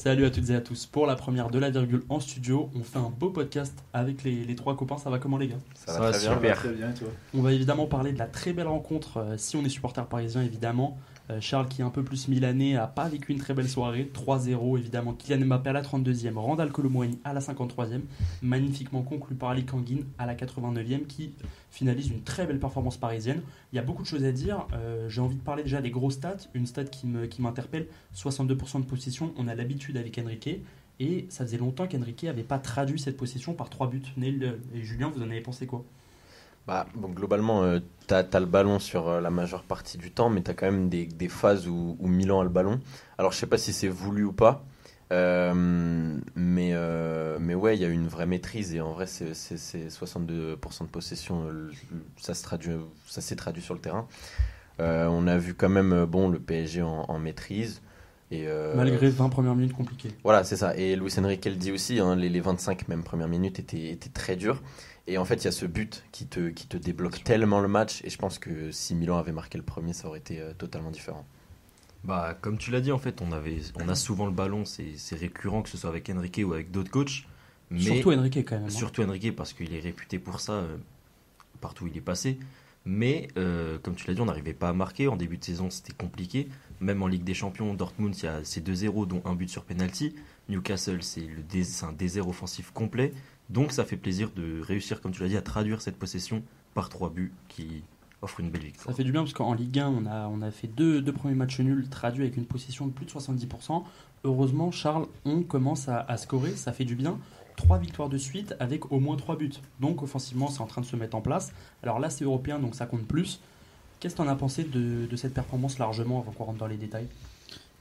[0.00, 0.86] Salut à toutes et à tous.
[0.86, 4.44] Pour la première de la virgule en studio, on fait un beau podcast avec les,
[4.44, 4.96] les trois copains.
[4.96, 5.56] Ça va comment les gars?
[5.74, 6.34] Ça, Ça va va très bien.
[6.36, 6.56] super.
[6.56, 7.08] Très bien, et toi?
[7.34, 10.40] On va évidemment parler de la très belle rencontre, euh, si on est supporter parisien
[10.42, 10.96] évidemment.
[11.30, 14.10] Euh, Charles qui est un peu plus milanais a pas vécu une très belle soirée.
[14.14, 15.12] 3-0 évidemment.
[15.12, 18.00] Kylian Mbappé à la 32e, Randall Colomouani à la 53e.
[18.42, 21.34] Magnifiquement conclu par Ali Kangin à la 89e qui
[21.70, 23.42] finalise une très belle performance parisienne.
[23.72, 24.66] Il y a beaucoup de choses à dire.
[24.72, 26.36] Euh, J'ai envie de parler déjà des gros stats.
[26.54, 29.32] Une stat qui me- qui m'interpelle 62% de possession.
[29.36, 30.48] On a l'habitude avec Enrique.
[31.00, 34.02] Et ça faisait longtemps qu'Enrique n'avait pas traduit cette possession par trois buts.
[34.16, 35.84] Neil euh, et Julien, vous en avez pensé quoi?
[36.68, 40.28] Bah, bon, globalement, euh, t'as as le ballon sur euh, la majeure partie du temps,
[40.28, 42.80] mais t'as quand même des, des phases où, où Milan a le ballon.
[43.18, 44.64] Alors, je sais pas si c'est voulu ou pas,
[45.10, 45.54] euh,
[46.36, 49.32] mais, euh, mais ouais, il y a eu une vraie maîtrise et en vrai, c'est
[49.34, 51.46] c'est- c'est 62% de possession,
[52.18, 52.72] ça se traduit,
[53.06, 54.06] ça s'est traduit sur le terrain.
[54.78, 57.80] On a vu quand même, bon, le PSG en, en maîtrise.
[58.30, 60.10] Et, euh, Malgré 20 premières minutes compliquées.
[60.22, 60.76] Voilà, c'est ça.
[60.76, 64.10] Et Luis Enrique le dit aussi, hein, les, les 25 même premières minutes étaient, étaient
[64.10, 64.60] très dures.
[65.10, 67.68] Et en fait, il y a ce but qui te, qui te débloque tellement le
[67.68, 68.00] match.
[68.04, 70.90] Et je pense que si Milan avait marqué le premier, ça aurait été euh, totalement
[70.90, 71.26] différent.
[72.04, 74.92] Bah, comme tu l'as dit, en fait, on, avait, on a souvent le ballon, c'est
[74.96, 77.26] c'est récurrent, que ce soit avec Enrique ou avec d'autres coachs.
[77.70, 78.66] Mais Surtout Enrique quand même.
[78.66, 78.70] hein.
[78.70, 80.76] surtout Enrique, parce qu'il est réputé pour ça euh,
[81.60, 82.38] partout où il est passé.
[82.84, 85.08] Mais, euh, comme tu l'as dit, on n'arrivait pas à marquer.
[85.08, 86.48] En début de saison, c'était compliqué.
[86.80, 89.64] Même en Ligue des Champions, Dortmund, il y a ces 2-0, dont un but sur
[89.64, 90.14] penalty.
[90.48, 93.12] Newcastle, c'est dé- c'est un désert offensif complet.
[93.50, 96.42] Donc, ça fait plaisir de réussir, comme tu l'as dit, à traduire cette possession
[96.74, 97.82] par trois buts qui
[98.20, 98.96] offrent une belle Ça victoire.
[98.96, 102.24] fait du bien parce qu'en Ligue 1, on a, fait deux, premiers matchs nuls traduits
[102.24, 103.84] avec une possession de plus de 70%.
[104.24, 107.18] Heureusement, Charles, on commence à, à scorer, ça fait du bien.
[107.56, 109.52] Trois victoires de suite avec au moins trois buts.
[109.80, 111.52] Donc offensivement, c'est en train de se mettre en place.
[111.82, 113.40] Alors là, c'est européen, donc ça compte plus.
[114.00, 116.66] Qu'est-ce que tu en as pensé de, de cette performance largement avant qu'on rentre dans
[116.68, 117.08] les détails?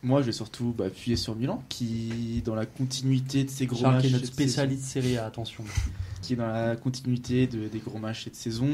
[0.03, 3.80] Moi, je vais surtout bah, appuyer sur Milan, qui, dans la continuité de ses gros
[3.81, 5.64] Charles matchs, qui est notre spécialiste série A, attention.
[6.22, 8.70] qui est dans la continuité de- des gros matchs cette saison.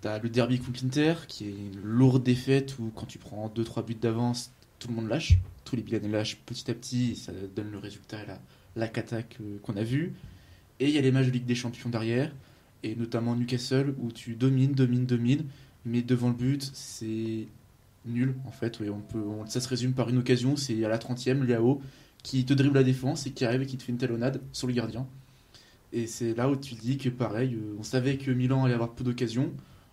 [0.00, 3.84] T'as le derby contre l'Inter, qui est une lourde défaite où quand tu prends 2-3
[3.84, 5.38] buts d'avance, tout le monde lâche.
[5.64, 8.40] Tous les Milanais lâchent petit à petit, et ça donne le résultat et la,
[8.74, 10.14] la cata qu'on a vu.
[10.80, 12.32] Et il y a les matchs de Ligue des Champions derrière,
[12.82, 15.44] et notamment Newcastle, où tu domines, domines, domines,
[15.84, 17.46] mais devant le but, c'est
[18.06, 18.78] nul en fait.
[18.80, 21.80] Oui, on peut, on- ça se résume par une occasion, c'est à la 30e, Léao,
[22.22, 24.66] qui te dribble la défense et qui arrive et qui te fait une talonnade sur
[24.66, 25.06] le gardien.
[25.92, 28.90] Et c'est là où tu dis que pareil, euh, on savait que Milan allait avoir
[28.92, 29.50] peu d'occasions,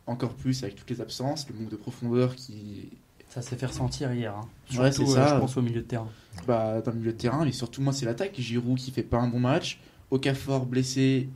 [0.07, 2.89] encore plus avec toutes les absences, le manque de profondeur qui,
[3.29, 4.33] Ça s'est fait ressentir hier.
[4.35, 4.47] hein.
[4.79, 5.35] Ouais, Surtout, c'est euh, ça.
[5.35, 6.07] je pense au milieu de terrain.
[6.47, 9.17] bah, dans le milieu de terrain, et surtout moi c'est l'attaque, Giroud qui fait pas
[9.17, 11.27] un bon match, Okafor blessé,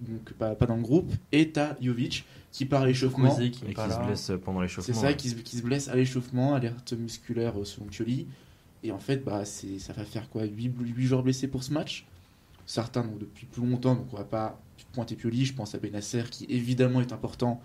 [0.00, 3.34] donc pas, pas dans le groupe, et t'as Jovic qui part à l'échauffement.
[3.36, 4.94] Qui qui se blesse pendant C'est l'échauffement.
[4.94, 5.16] ça, ouais.
[5.16, 8.26] qui se, qui se blesse à l'échauffement, alerte musculaire euh, selon Pioli.
[8.82, 12.06] Et en fait, bah, c'est, ça va faire quoi 8, joueurs blessés pour ce match?
[12.66, 14.60] Certains donc, depuis plus longtemps, donc on va pas
[14.92, 15.44] pointer Pioli.
[15.44, 17.60] Je pense à Benasser qui évidemment est important,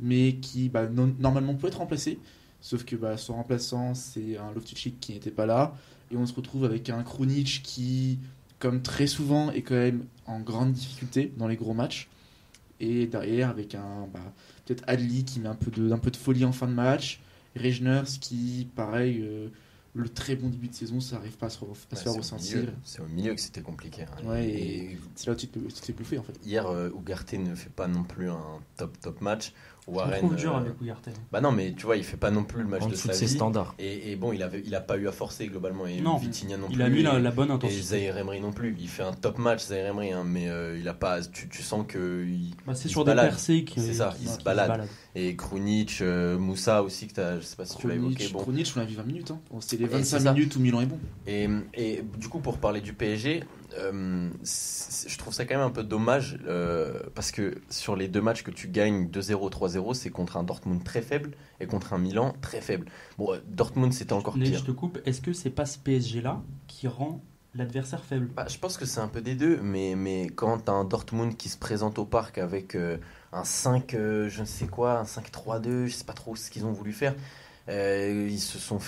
[0.00, 2.18] mais qui bah, non- normalement peut être remplacé.
[2.60, 5.74] Sauf que bah, son remplaçant, c'est un Loftus-Cheek qui n'était pas là.
[6.10, 8.18] Et on se retrouve avec un Krunic qui,
[8.58, 12.08] comme très souvent, est quand même en grande difficulté dans les gros matchs.
[12.82, 14.20] Et derrière, avec un bah,
[14.66, 17.20] peut-être Adli qui met un peu, de, un peu de folie en fin de match.
[17.56, 19.48] Regners qui, pareil, euh,
[19.94, 22.14] le très bon début de saison, ça n'arrive pas à se, à se Ouais, faire
[22.14, 22.58] ressentir.
[22.58, 24.02] milieu- C'est au milieu que c'était compliqué.
[24.02, 24.26] hein.
[24.28, 26.34] Ouais, Et C'est là où tu te, tu te fais bouffer en fait.
[26.44, 29.52] hier, euh, Ugarte ne fait pas non plus un top top match.
[29.88, 31.12] Warren, trouve dur euh, avec Ougartel.
[31.32, 33.12] Bah non, mais tu vois, il fait pas non plus le match En de sa
[33.12, 33.28] vie.
[33.28, 33.74] standards.
[33.80, 35.86] Et, et bon, il avait, il a pas eu à forcer globalement.
[35.86, 36.16] Et Non.
[36.18, 36.76] Vitinha non plus.
[36.76, 37.82] Il a mis et- la, la bonne Et intensité.
[37.82, 38.76] Zaire Emery non plus.
[38.78, 41.20] Il fait un top match, Zaire Emery, hein, mais euh, il a pas.
[41.22, 42.24] Tu, tu sens que.
[42.24, 43.30] il- Bah, c'est il sur se des balade.
[43.30, 44.86] percées qui, C'est ça, qui- il se qui balade.
[45.14, 48.28] Et Krunic, euh, Moussa aussi, que t'as- je sais pas si tu l'as évoqué.
[48.32, 48.40] Bon.
[48.40, 49.30] Krunic, on l'a vu 20 minutes.
[49.30, 49.40] Hein.
[49.50, 50.32] Bon, C'était les Et 25 c'est ça.
[50.32, 50.98] minutes où Milan est bon.
[51.26, 53.44] Et, et du coup, pour parler du PSG,
[53.78, 58.22] euh, je trouve ça quand même un peu dommage euh, parce que sur les deux
[58.22, 61.98] matchs que tu gagnes 2-0, 3-0, c'est contre un Dortmund très faible et contre un
[61.98, 62.86] Milan très faible.
[63.18, 64.58] Bon, euh, Dortmund c'était encore pire.
[64.58, 64.98] je te coupe.
[65.04, 67.22] Est-ce que c'est pas ce PSG-là qui rend
[67.54, 68.30] l'adversaire faible?
[68.34, 71.36] Bah, je pense que c'est un peu des deux, mais, mais quand t'as un Dortmund
[71.36, 72.96] qui se présente au parc avec euh,
[73.32, 76.64] un 5, euh, je ne sais quoi, un 5-3-2, je sais pas trop ce qu'ils
[76.66, 77.14] ont voulu faire,
[77.68, 78.78] euh, ils se sont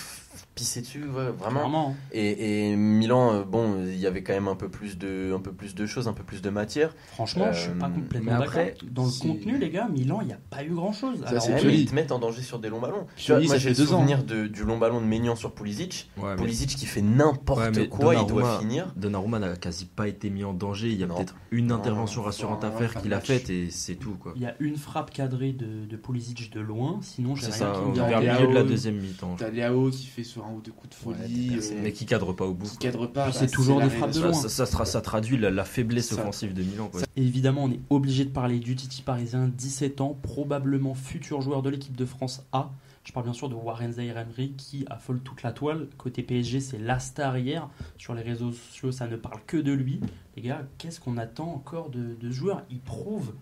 [0.55, 1.95] pissés dessus, ouais, vraiment.
[2.13, 5.39] Et, et Milan, euh, bon, il y avait quand même un peu plus de, un
[5.41, 6.95] peu plus de choses, un peu plus de matière.
[7.07, 8.47] Franchement, je suis pas Euh, complètement d'accord.
[8.47, 11.19] après, Dans le contenu, les gars, Milan, il n'y a pas eu grand-chose.
[11.23, 11.65] Ça, Alors, Pioli.
[11.67, 13.05] mais ils te mettent en danger sur des longs ballons.
[13.17, 13.97] Tu vois, moi j'ai fait le deux ans.
[13.99, 16.09] souvenir de- du long ballon de Maignan sur Pulisic.
[16.17, 18.93] Ouais, mais Pulisic qui fait n'importe Ouais, quoi, il doit finir.
[18.95, 20.87] Donnarumma n'a quasi pas été mis en danger.
[20.89, 23.69] Il y a peut-être une intervention non, rassurante non, à faire qu'il a faite et
[23.69, 24.15] c'est tout.
[24.19, 24.33] Quoi.
[24.35, 27.73] il y a une frappe cadrée de, de Pulisic de loin, sinon j'ai C'est rien
[27.73, 28.19] ça, qui me vers vient.
[28.33, 29.35] le milieu de la deuxième mi-temps.
[29.37, 32.33] T'as Léao qui fait sur un ou deux coups de folie, euh, Mais qui cadre
[32.33, 32.65] pas au bout.
[32.67, 33.23] qui cadre pas.
[33.25, 34.33] Puis bah, c'est toujours des frappes de loin.
[34.33, 36.15] Ça, ça, sera- ça traduit la, la faiblesse Ça.
[36.15, 36.89] offensive de Milan.
[36.89, 37.01] quoi.
[37.15, 41.69] Évidemment, on est obligé de parler du Titi parisien, 17 ans, probablement futur joueur de
[41.69, 42.71] l'équipe de France A.
[43.03, 45.87] Je parle bien sûr de Warren Zaïre-Emery qui affole toute la toile.
[45.97, 47.69] Côté PSG, c'est la star hier.
[47.99, 49.99] Sur les réseaux sociaux, ça ne parle que de lui.
[50.35, 52.63] Les gars, qu'est-ce qu'on attend encore de, de ce joueur?
[52.71, 53.33] Il prouve.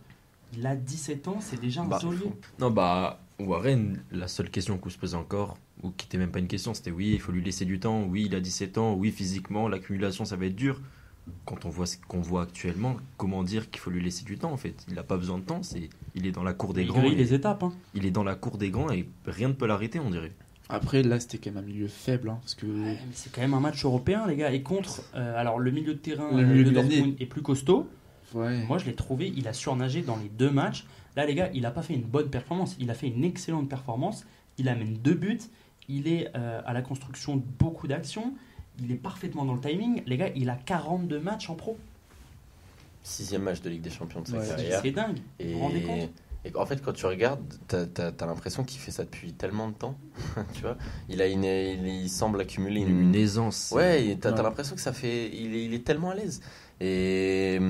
[0.57, 1.99] Il a 17 ans, c'est déjà un Bah.
[2.59, 6.39] Non, bah, Warren, la seule question qu'on se posait encore, ou qui n'était même pas
[6.39, 8.03] une question, c'était oui, il faut lui laisser du temps.
[8.03, 8.93] Oui, il a 17 ans.
[8.95, 10.81] Oui, physiquement, l'accumulation, ça va être dur.
[11.45, 14.51] Quand on voit ce qu'on voit actuellement, comment dire qu'il faut lui laisser du temps
[14.51, 14.85] en fait?
[14.89, 17.03] Il n'a pas besoin de temps, c'est il est dans la cour des Il grands.
[17.03, 17.63] et- les étapes.
[17.63, 17.71] hein.
[17.93, 20.33] il est dans la cour des grands et rien ne peut l'arrêter, on dirait.
[20.69, 23.53] Après, là, c'était quand même un milieu faible, hein, parce que Ouais, c'est quand même
[23.53, 24.51] un match européen, les gars.
[24.51, 26.75] Et contre, euh, alors le milieu de terrain Le euh, milieu de de.
[26.75, 27.87] Dortmund est plus costaud.
[28.33, 28.65] ouais.
[28.65, 30.85] Moi, je l'ai trouvé, il a surnagé dans les deux matchs.
[31.15, 32.75] Là, les gars, il n'a pas fait une bonne performance.
[32.79, 34.25] Il a fait une excellente performance.
[34.57, 35.39] Il amène deux buts.
[35.89, 38.33] Il est euh, à la construction de beaucoup d'actions.
[38.81, 40.01] Il est parfaitement dans le timing.
[40.05, 41.77] Les gars, il a 42 matchs en pro.
[43.03, 44.79] Sixième match de Ligue des Champions de sa Ouais, carrière.
[44.81, 45.17] C'est dingue.
[45.17, 46.09] Vous Et, vous rendez compte?
[46.45, 49.73] et en fait, quand tu regardes, t'as as, l'impression qu'il fait ça depuis tellement de
[49.73, 49.97] temps.
[50.53, 50.77] tu vois,
[51.09, 53.71] il a une, il, il semble accumuler Une, aisance.
[53.73, 54.41] Ouais, t'as Ouais.
[54.41, 55.29] l'impression que ça fait.
[55.33, 56.41] Il est, il est tellement à l'aise.
[56.85, 57.61] Et,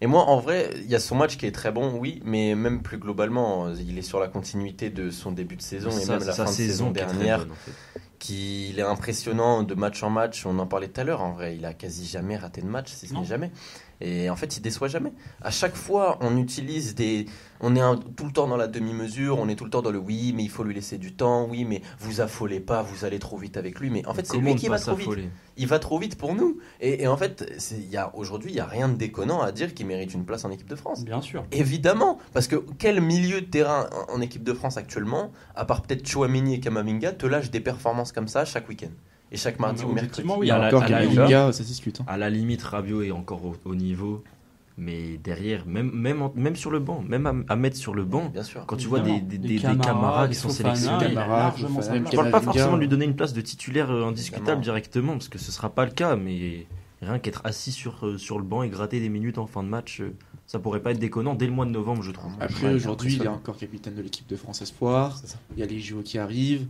[0.00, 2.56] et moi, en vrai, il y a son match qui est très bon, oui, mais
[2.56, 6.18] même plus globalement, il est sur la continuité de son début de saison et même
[6.18, 8.00] la sa fin de saison qui est très dernière, bonne, en fait.
[8.18, 10.46] qu'il est impressionnant de match en match.
[10.46, 12.90] On en parlait tout à l'heure, en vrai, il a quasi jamais raté de match,
[12.90, 13.52] si ce n'est jamais.
[14.00, 15.12] Et en fait, il déçoit jamais.
[15.40, 17.26] À chaque fois, on utilise des.
[17.60, 19.90] On est un- tout le temps dans la demi-mesure, on est tout le temps dans
[19.90, 23.06] le oui, mais il faut lui laisser du temps, oui, mais vous affolez pas, vous
[23.06, 23.88] allez trop vite avec lui.
[23.88, 25.08] Mais en fait, c'est lui qui va trop vite
[25.58, 26.58] il va trop vite pour nous.
[26.82, 27.50] Et, et en fait,
[28.12, 30.68] aujourd'hui, il n'y a rien de déconnant à dire qu'il mérite une place en équipe
[30.68, 31.02] de France.
[31.04, 31.44] Bien sûr.
[31.50, 35.80] Évidemment, parce que quel milieu de terrain en, en équipe de France actuellement, à part
[35.80, 38.90] peut-être Chouameni et Kamavinga, te lâche des performances comme ça chaque week-end?
[39.32, 41.62] Et chaque mardi ou mercredi objectivement, oui, Il y a Encore à la- Kamavinga, ça
[41.62, 42.00] se discute.
[42.00, 42.04] hein.
[42.06, 44.22] À la limite, Rabiot est encore au, au niveau,
[44.78, 48.04] mais derrière, même, même, en- même sur le banc, même à, à mettre sur le
[48.04, 48.64] banc, Bien sûr.
[48.66, 51.08] quand tu vois des, des, des- des Camara, camarades des qui sont sélectionnés.
[51.10, 54.62] Je parle pas forcément de lui donner une place de titulaire euh, indiscutable Évidemment.
[54.62, 56.66] directement, parce que ce sera pas le cas, mais
[57.02, 59.68] rien qu'être assis sur, euh, sur le banc et gratter des minutes en fin de
[59.68, 60.14] match, euh,
[60.46, 62.30] ça pourrait pas être déconnant dès le mois de novembre, je trouve.
[62.38, 65.20] Après, aujourd'hui, il est encore capitaine de l'équipe de France Espoir.
[65.56, 66.66] Il y a les JO qui arrivent.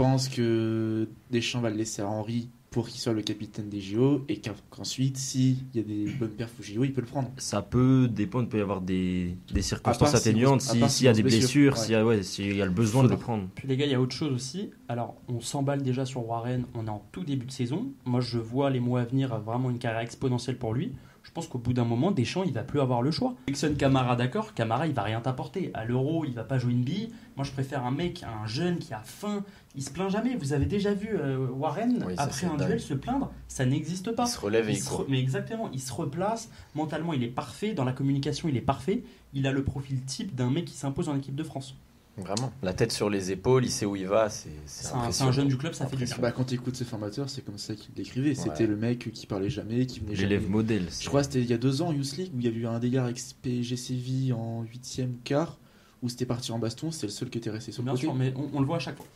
[0.00, 3.82] Je pense que Deschamps va le laisser à Henri pour qu'il soit le capitaine des
[3.82, 7.06] JO et qu'en- qu'ensuite, s'il y a des bonnes perfs aux JO, il peut le
[7.06, 7.30] prendre.
[7.36, 11.08] Ça peut dépendre, il peut y avoir des, des circonstances atténuantes, si- s'il si y
[11.08, 12.22] a des blessure, blessures, ouais.
[12.22, 13.46] s'il y, ouais, y a le besoin de le prendre.
[13.54, 14.70] Puis les gars, il y a autre chose aussi.
[14.88, 17.92] Alors, on s'emballe déjà sur Warren, on est en tout début de saison.
[18.06, 20.92] Moi, je vois les mois à venir vraiment une carrière exponentielle pour lui.
[21.22, 23.34] Je pense qu'au bout d'un moment, Deschamps, il va plus avoir le choix.
[23.46, 24.52] Sélectionne Camara, d'accord.
[24.54, 25.70] Camara, il va rien t'apporter.
[25.74, 27.12] À l'Euro, il va pas jouer une bille.
[27.36, 29.44] Moi, je préfère un mec, un jeune qui a faim.
[29.76, 30.34] Il se plaint jamais.
[30.36, 32.68] Vous avez déjà vu euh, Warren Oui, après un dingue.
[32.68, 34.24] duel se plaindre Ça n'existe pas.
[34.24, 36.50] Il se relève et Il il se re- Mais exactement, il se replace.
[36.74, 37.74] Mentalement, il est parfait.
[37.74, 39.04] Dans la communication, il est parfait.
[39.32, 41.76] Il a le profil type d'un mec qui s'impose en équipe de France.
[42.20, 42.52] Vraiment.
[42.62, 44.50] La tête sur les épaules, il sait où il va, c'est
[44.94, 46.16] un, c'est un jeune du club, ça fait du bien.
[46.20, 48.34] Bah, quand tu écoutes ses formateurs, c'est comme ça qu'il le décrivait.
[48.34, 50.28] C'était le mec qui parlait jamais, qui venait jamais.
[50.28, 50.86] L'élève modèle.
[51.00, 52.52] Je crois que c'était il y a deux ans, Youth League, où il y a
[52.52, 55.58] eu un délire avec PSG Séville en huitième quart,
[56.02, 58.06] où c'était parti en baston, c'était le seul qui était resté sur le Bien côté.
[58.06, 59.06] sûr, mais on, on le voit à chaque fois.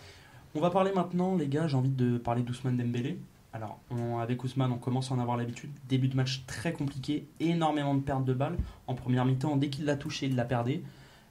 [0.55, 3.19] On va parler maintenant, les gars, j'ai envie de parler d'Ousmane Dembélé.
[3.53, 5.71] Alors, on- avec Ousmane, on commence à en avoir l'habitude.
[5.89, 8.56] Début de match très compliqué, énormément de pertes de balles.
[8.87, 10.82] En première mi-temps, dès qu'il l'a touché, il l'a perdé.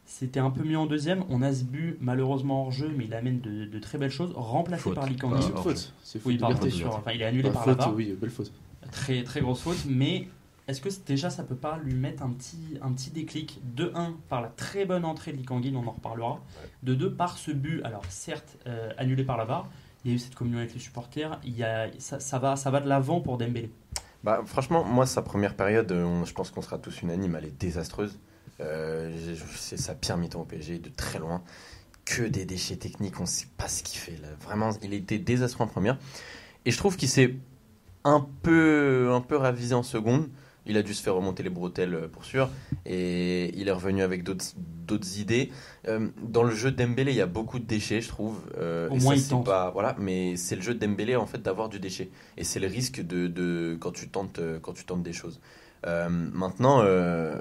[0.05, 1.23] C'était un peu mieux en deuxième.
[1.29, 4.31] On a ce but, malheureusement hors jeu, mais il amène de, de très belles choses.
[4.35, 4.95] Remplacé Faute.
[4.95, 5.35] par C'est Likandi.
[5.43, 5.93] Ah, une hors faute.
[6.03, 6.39] C'est faute oui,
[6.85, 7.95] enfin, il est annulé Bah, par faute, la barre.
[7.95, 8.51] oui, belle faute.
[8.91, 10.27] Très, très grosse faute, mais
[10.67, 13.59] est-ce que c'est- déjà ça peut pas lui mettre un petit, un petit déclic?
[13.75, 16.39] De 1 par la très bonne entrée de Likanguin, on en reparlera.
[16.83, 19.67] De 2 par ce but, alors certes euh, annulé par la barre,
[20.03, 22.55] il y a eu cette communion avec les supporters, il y a, ça, ça va,
[22.57, 23.71] ça va de l'avant pour Dembélé.
[24.23, 27.45] Bah, franchement, moi, sa première période, euh, on- je pense qu'on sera tous unanimes, elle
[27.45, 28.19] est désastreuse.
[28.59, 29.11] Euh,
[29.55, 31.43] c'est sa pire mi-temps au PSG, de très loin.
[32.05, 34.21] Que des déchets techniques, on ne sait pas ce qu'il fait.
[34.21, 34.27] Là.
[34.41, 35.97] Vraiment, il était désastreux en première.
[36.65, 37.35] Et je trouve qu'il s'est
[38.03, 40.29] un peu, un peu ravisé en seconde.
[40.65, 42.49] Il a dû se faire remonter les bretelles euh, pour sûr.
[42.85, 45.51] Et il est revenu avec d'autres idées.
[45.87, 48.39] Euh, dans le jeu de Dembélé, il y a beaucoup de déchets, je trouve.
[48.57, 49.45] Euh, Au et moins, ça, il tente.
[49.45, 52.09] Pas, voilà, mais c'est le jeu de Dembélé, en fait, d'avoir du déchet.
[52.37, 55.41] Et c'est le risque de, de quand, tu tentes, euh, quand tu tentes des choses.
[55.85, 57.39] Euh, maintenant, euh,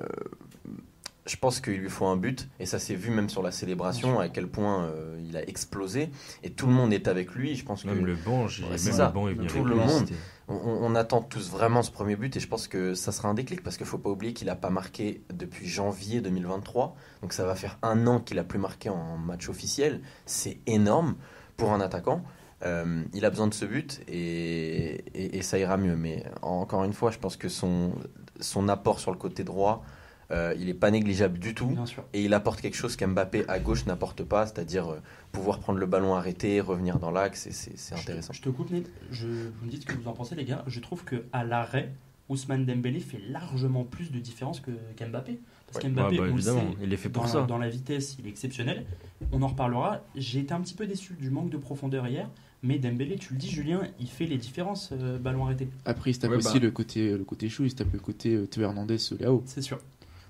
[1.26, 4.19] je pense qu'il lui faut un but, et ça s'est vu même sur la célébration,
[4.19, 6.11] à quel point euh, il a explosé,
[6.43, 7.55] et tout le monde est avec lui.
[7.55, 9.09] Je pense que Même le banc, Ouais, même c'est le ça.
[9.09, 10.09] banc est venu Tout le monde.
[10.49, 13.35] on, on attend tous vraiment ce premier but, et je pense que ça sera un
[13.35, 17.45] déclic, parce qu'il faut pas oublier qu'il n'a pas marqué depuis janvier 2023, donc ça
[17.45, 20.00] va faire un an qu'il a plus marqué en match officiel.
[20.26, 21.14] C'est énorme
[21.57, 22.25] pour un attaquant.
[22.64, 25.97] Euh, il a besoin de ce but et, et- et ça ira mieux.
[25.97, 27.93] Mais encore une fois, je pense que son,
[28.41, 29.85] son apport sur le côté droit,
[30.33, 31.67] euh, il n'est pas négligeable du tout.
[31.67, 32.05] Bien sûr.
[32.12, 34.97] Et il apporte quelque chose qu'Mbappé à gauche n'apporte pas, c'est-à-dire euh,
[35.31, 38.33] pouvoir prendre le ballon arrêté, revenir dans l'axe, c'est intéressant.
[38.33, 38.87] Je, je te coupe, Ned.
[39.11, 40.65] Je, vous me dites ce que vous en pensez, les gars.
[40.67, 41.93] Je trouve que à l'arrêt,
[42.29, 45.39] Ousmane Dembélé fait largement plus de différence que qu'Mbappé.
[45.67, 45.91] Parce Ouais.
[45.91, 47.41] qu'Mbappé, bah, on le évidemment, sait, il est fait pour dans, ça.
[47.41, 48.85] La, dans la vitesse, il est exceptionnel.
[49.33, 50.01] On en reparlera.
[50.17, 52.29] J'ai été un petit peu déçu du manque de profondeur hier.
[52.62, 55.69] Mais Dembélé, tu le dis, Julien, il fait les différences, euh, ballon arrêté.
[55.85, 56.67] Après, il se tape Ouais, aussi bah.
[56.67, 59.43] le côté, le côté chou, il se tape le côté euh, Théo Hernandez, Léao.
[59.47, 59.81] C'est sûr.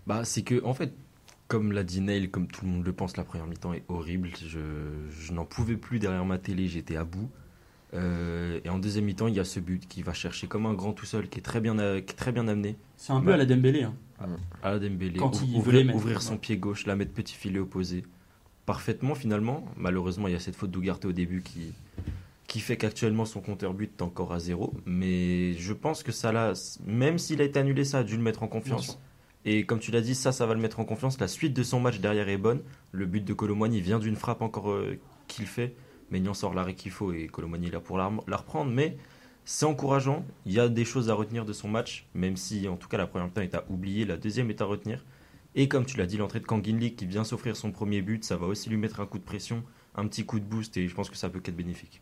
[0.06, 0.92] Bah, c'est que, en fait,
[1.49, 4.30] comme l'a dit Neil, comme tout le monde le pense, la première mi-temps est horrible.
[4.47, 4.59] Je,
[5.11, 7.30] je n'en pouvais plus derrière ma télé, j'étais à bout.
[7.94, 10.73] Euh, et en deuxième mi-temps, il y a ce but qui va chercher comme un
[10.75, 12.76] grand tout seul, qui est très bien, euh, qui est très bien amené.
[12.97, 13.35] C'est un peu Bah.
[13.35, 13.82] à la Dembélé.
[13.82, 13.94] hein.
[14.62, 15.97] À la Dembélé, Quand il veut ouvrir, mettre.
[15.99, 16.38] ouvrir son Ouais.
[16.38, 18.04] pied gauche, la mettre petit filet opposé.
[18.66, 19.64] Parfaitement, finalement.
[19.76, 21.73] Malheureusement, il y a cette faute d'Ougarté au début qui,
[22.47, 24.73] qui fait qu'actuellement son compteur but est encore à zéro.
[24.87, 26.52] Mais je pense que ça l'a,
[26.87, 29.00] même s'il a été annulé, ça a dû le mettre en Bien confiance.
[29.44, 31.18] Et comme tu l'as dit, ça, ça va le mettre en confiance.
[31.18, 32.62] La suite de son match derrière est bonne.
[32.92, 35.75] Le but de Colomani vient d'une frappe encore euh, qu'il fait.
[36.11, 38.70] Maignan sort l'arrêt qu'il faut et Colomani est là pour la, la reprendre.
[38.70, 38.96] Mais
[39.44, 40.25] c'est encourageant.
[40.46, 42.99] Il y a des choses à retenir de son match, même si en tout cas
[42.99, 45.04] la première mi-temps est à oublier, la deuxième est à retenir.
[45.54, 48.25] Et comme tu l'as dit, l'entrée de Kangin Lee qui vient s'offrir son premier but,
[48.25, 49.62] ça va aussi lui mettre un coup de pression,
[49.94, 52.00] un petit coup de boost et je pense que ça peut qu'être bénéfique.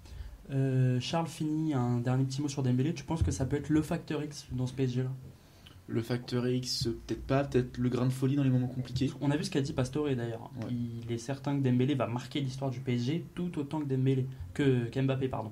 [0.50, 2.94] Euh, Charles finit un dernier petit mot sur Dembélé.
[2.94, 5.10] Tu penses que ça peut être le facteur X dans ce PSG-là
[5.90, 9.10] Le facteur X, peut-être pas, peut-être le grain de folie dans les moments compliqués.
[9.20, 10.50] On a vu ce qu'a dit Pastore d'ailleurs.
[10.62, 10.70] Ouais.
[10.70, 14.84] Il est certain que Dembélé va marquer l'histoire du PSG tout autant que Dembélé que
[14.84, 15.50] qu'Mbappé pardon.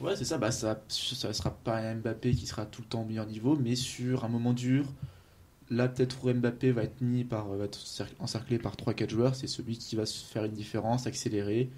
[0.00, 3.02] Ouais, c'est ça, bah, ça, ça sera pas un Mbappé qui sera tout le temps
[3.02, 4.84] au meilleur niveau, mais sur un moment dur,
[5.70, 9.34] là peut-être où Mbappé va être mis par, va être cer- encerclé par 3-4 joueurs,
[9.34, 11.70] c'est celui qui va se faire une différence, accélérer.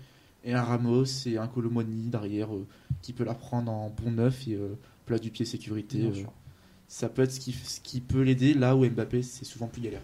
[0.46, 2.66] Et un Ramos et un Colomoni derrière euh,
[3.00, 5.98] qui peut la prendre en bon neuf et euh, plat du pied sécurité.
[5.98, 6.32] Bien euh, sûr.
[6.88, 9.82] Ça peut être ce qui, ce qui peut l'aider là où Mbappé c'est souvent plus
[9.82, 10.02] galère.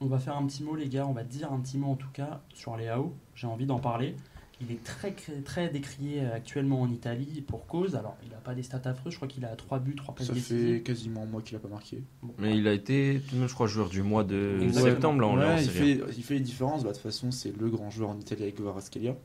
[0.00, 1.96] On va faire un petit mot les gars, on va dire un petit mot en
[1.96, 3.12] tout cas sur Léao.
[3.34, 4.14] J'ai envie d'en parler.
[4.62, 5.12] Il est très
[5.44, 7.96] très décrié euh, actuellement en Italie pour cause.
[7.96, 10.26] Alors il n'a pas des stats affreux, je crois qu'il a 3 buts, 3 passes
[10.26, 10.74] Ça décisives.
[10.76, 12.02] fait quasiment un mois qu'il a pas marqué.
[12.22, 14.84] Bon, Mais il a été, tout de même, je crois, joueur du mois de Exactement.
[14.94, 16.82] septembre là, Ouais, il, fait, il fait une différence.
[16.82, 19.16] Bah, de toute façon, c'est le grand joueur en Italie avec Kvaratskhelia.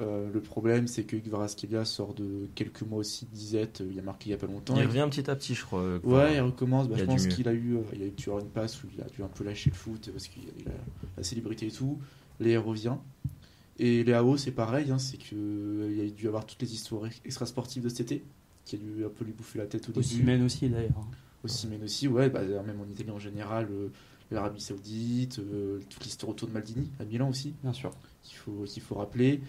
[0.00, 3.80] Euh, le problème, c'est que Kvaratskhelia sort de quelques mois aussi de disette.
[3.80, 4.76] euh, Il a marqué il y a pas longtemps.
[4.76, 5.80] Il revient petit à petit, je crois.
[5.80, 6.88] euh, Ouais, il recommence.
[6.88, 8.10] Bah, il je pense qu'il a eu, il a eu
[8.40, 10.72] une passe où il a dû un peu lâcher le foot parce qu'il a
[11.16, 12.00] la célébrité et tout.
[12.40, 12.96] Léa revient.
[13.78, 14.90] Et Léao, c'est pareil.
[14.90, 18.00] hein, c'est que euh, il a dû avoir toutes les histoires extra sportives de cet
[18.12, 18.24] été,
[18.64, 20.00] qui a dû un peu lui bouffer la tête au début.
[20.00, 21.06] Osimhen aussi d'ailleurs.
[21.44, 23.88] Osimhen aussi, ouais, bah, d'ailleurs, même en Italie en général, euh,
[24.30, 27.90] l'Arabie Saoudite, euh, toute l'histoire autour de Maldini, à Milan aussi, Bien sûr.
[28.22, 29.40] qu'il faut, qu'il faut rappeler.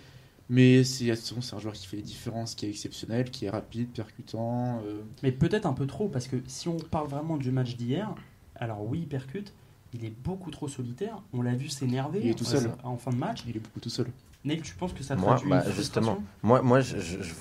[0.50, 4.80] Mais c'est un joueur qui fait les différences, qui est exceptionnel, qui est rapide, percutant.
[4.86, 8.14] euh, Mais peut-être un peu trop, parce que si on parle vraiment du match d'hier,
[8.56, 9.54] alors oui, il percute,
[9.94, 11.18] il est beaucoup trop solitaire.
[11.34, 12.72] On l'a vu s'énerver Il est tout euh, seul.
[12.84, 13.44] en fin de match.
[13.48, 14.08] il est beaucoup tout seul.
[14.44, 16.20] Neil, tu penses que ça Moi, traduit bah, une justement.
[16.44, 17.34] Moi, moi je, je, je,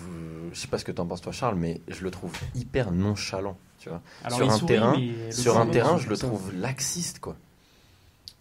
[0.53, 3.59] je sais pas ce que t'en penses toi, Charles, mais je le trouve hyper nonchalant.
[3.79, 4.01] Tu vois.
[4.25, 4.97] Alors, sur un sourit, terrain-
[5.31, 7.37] Sur un terrain, je le trouve laxiste, quoi.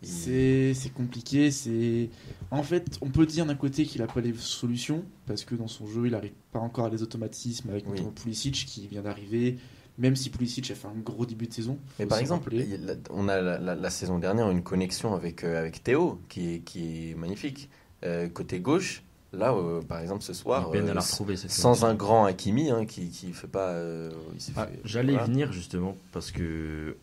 [0.03, 1.51] C'est c'est compliqué.
[1.51, 2.09] C'est
[2.51, 5.67] En fait, on peut dire d'un côté qu'il n'a pas les solutions, parce que dans
[5.67, 7.91] son jeu, il n'arrive pas encore à des automatismes avec Oui.
[7.91, 9.57] notamment Pulisic qui vient d'arriver.
[9.99, 11.77] Même si Pulisic a fait un gros début de saison.
[11.99, 12.67] Mais par exemple, rappeler.
[13.11, 16.59] on a la, la- la saison dernière une connexion avec, euh, avec Théo qui est,
[16.61, 17.69] qui est magnifique.
[18.03, 21.93] Euh, côté gauche, là, euh, par exemple, ce soir, euh, à la cette sans un
[21.93, 23.69] grand Hakimi hein, qui qui fait pas.
[23.69, 24.11] euh,
[24.55, 25.27] Ah, J'allais voilà.
[25.27, 26.97] y venir justement parce que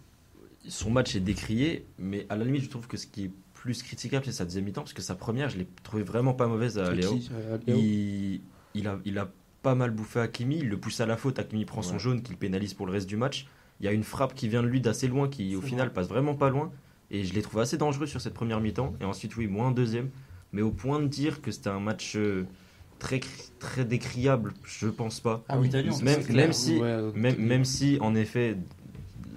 [0.68, 3.82] son match est décrié, mais à la limite, je trouve que ce qui est plus
[3.82, 6.78] critiquable, c'est sa deuxième mi-temps parce que sa première, je l'ai trouvé vraiment pas mauvaise
[6.78, 7.14] à C'est Léo.
[7.16, 8.40] qui, euh, Léo Il,
[8.74, 9.30] il, a, il a
[9.62, 12.36] pas mal bouffé Hakimi, il le pousse à la faute, Hakimi prend son jaune qu'il
[12.36, 13.46] pénalise pour le reste du match.
[13.80, 15.94] Il y a une frappe qui vient de lui d'assez loin qui au final vrai.
[15.94, 16.70] passe vraiment pas loin
[17.10, 20.10] et je l'ai trouvé assez dangereux sur cette première mi-temps et ensuite oui, moins deuxième,
[20.52, 22.46] mais au point de dire que c'était un match euh,
[22.98, 23.20] très,
[23.58, 25.42] très décriable, je pense pas.
[25.48, 25.82] Tout cas,
[26.34, 27.46] Même, si, Ouais, même, Tony.
[27.46, 28.56] même si, en effet,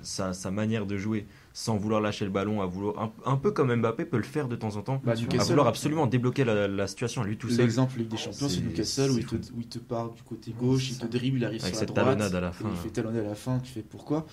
[0.04, 3.52] sa, sa manière de jouer, sans vouloir lâcher le ballon, à vouloir, un, un peu
[3.52, 6.44] comme Mbappé peut le faire de temps en temps, Bah, à Newcastle, vouloir absolument débloquer
[6.44, 7.60] la, la situation à lui tout seul.
[7.60, 10.12] L'exemple Ligue des Champions, c'est C'est- Newcastle où il, te, c'est où il te part
[10.12, 12.18] du côté gauche, il te dribble, il arrive Avec sur cette la droite.
[12.20, 12.70] talonnade à la et fin.
[12.72, 14.26] il fait talonner à la fin, tu fais pourquoi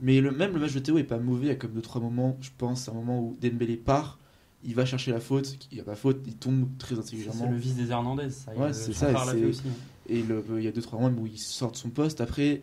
[0.00, 1.82] Mais le, même le match de Théo est pas mauvais, il y a comme deux
[1.82, 4.18] trois moments, je pense, un moment où Dembélé part,
[4.64, 7.48] il va chercher la faute, il n'y a pas faute, il tombe très C'est intelligemment.
[7.50, 8.30] le vice des Hernandez.
[8.30, 9.62] Ça, Ouais, il- c'est ça, c'est- aussi.
[9.66, 9.70] hein.
[10.08, 12.20] Et le- il y a deux trois moments où il sort de son poste.
[12.20, 12.62] Après,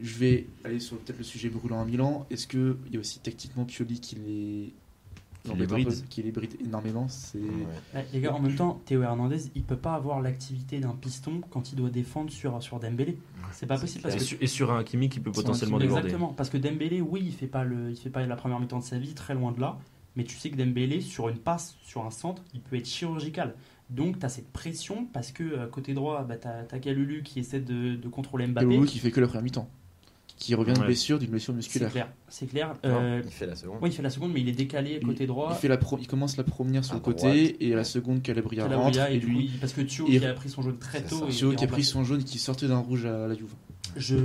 [0.00, 2.26] je vais aller sur peut-être le sujet brûlant à Milan.
[2.30, 4.72] Est-ce que il y a aussi tactiquement Pioli qui les
[5.42, 6.08] Qu'il l'embête les un peu, bride.
[6.08, 7.06] Qui les bride énormément.
[7.08, 7.48] C'est Ouais.
[7.94, 11.40] Ouais, les gars, en même temps, Théo Hernandez, il peut pas avoir l'activité d'un piston
[11.50, 13.18] quand il doit défendre sur, sur Dembélé.
[13.52, 16.06] C'est pas possible parce Et que sur, et sur un Hakimi qui peut potentiellement déborder.
[16.06, 18.78] Exactement, parce que Dembélé, oui, il fait pas le, il fait pas la première mi-temps
[18.78, 19.78] de sa vie, très loin de là.
[20.16, 23.54] Mais tu sais que Dembélé, sur une passe, sur un centre, il peut être chirurgical.
[23.90, 27.40] Donc tu as cette pression parce que euh, côté droit, bah, tu as, Kalulu qui
[27.40, 28.66] essaie de, de contrôler Mbappé.
[28.66, 29.68] Kalulu qui fait que la première mi-temps.
[30.38, 30.86] Qui revient de Ouais.
[30.86, 31.90] blessure, d'une blessure C'est musculaire.
[31.92, 32.74] clair, c'est clair.
[32.84, 33.78] Euh, il fait la seconde.
[33.80, 35.50] oui, il fait la seconde, mais il est décalé Il- côté droit.
[35.52, 37.56] Il, fait la pro- il commence la première sur À le côté droite.
[37.60, 40.24] et à la seconde Calabria Calabria, rentre et et lui, lui parce que Thio qui
[40.24, 41.26] a pris son jaune très C'est tôt.
[41.28, 43.54] Thio qui a pris son jaune et qui sortait d'un rouge à la Juve.
[43.96, 44.16] Je,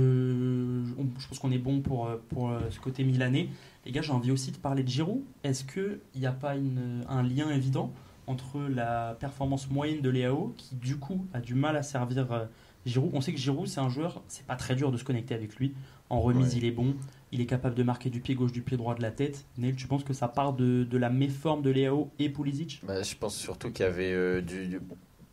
[0.98, 3.48] on- je pense qu'on est bon pour, euh, pour euh, ce côté milanais.
[3.86, 5.20] Les gars, j'ai envie aussi de parler de Giroud.
[5.44, 7.92] Est-ce qu'il n'y a pas une- un lien évident
[8.26, 12.44] entre la performance moyenne de Léao, qui du coup a du mal à servir euh,
[12.88, 15.34] Giroud On sait que Giroud, c'est un joueur, c'est pas très dur de se connecter
[15.34, 15.74] avec lui.
[16.10, 16.58] En remise, Ouais.
[16.58, 16.94] il est bon.
[17.32, 19.44] Il est capable de marquer du pied gauche, du pied droit, de la tête.
[19.58, 22.80] Neil, tu penses que ça part de, de la méforme de Léao et Pulisic?
[22.86, 24.80] Bah, je pense surtout qu'il y avait euh, du, du-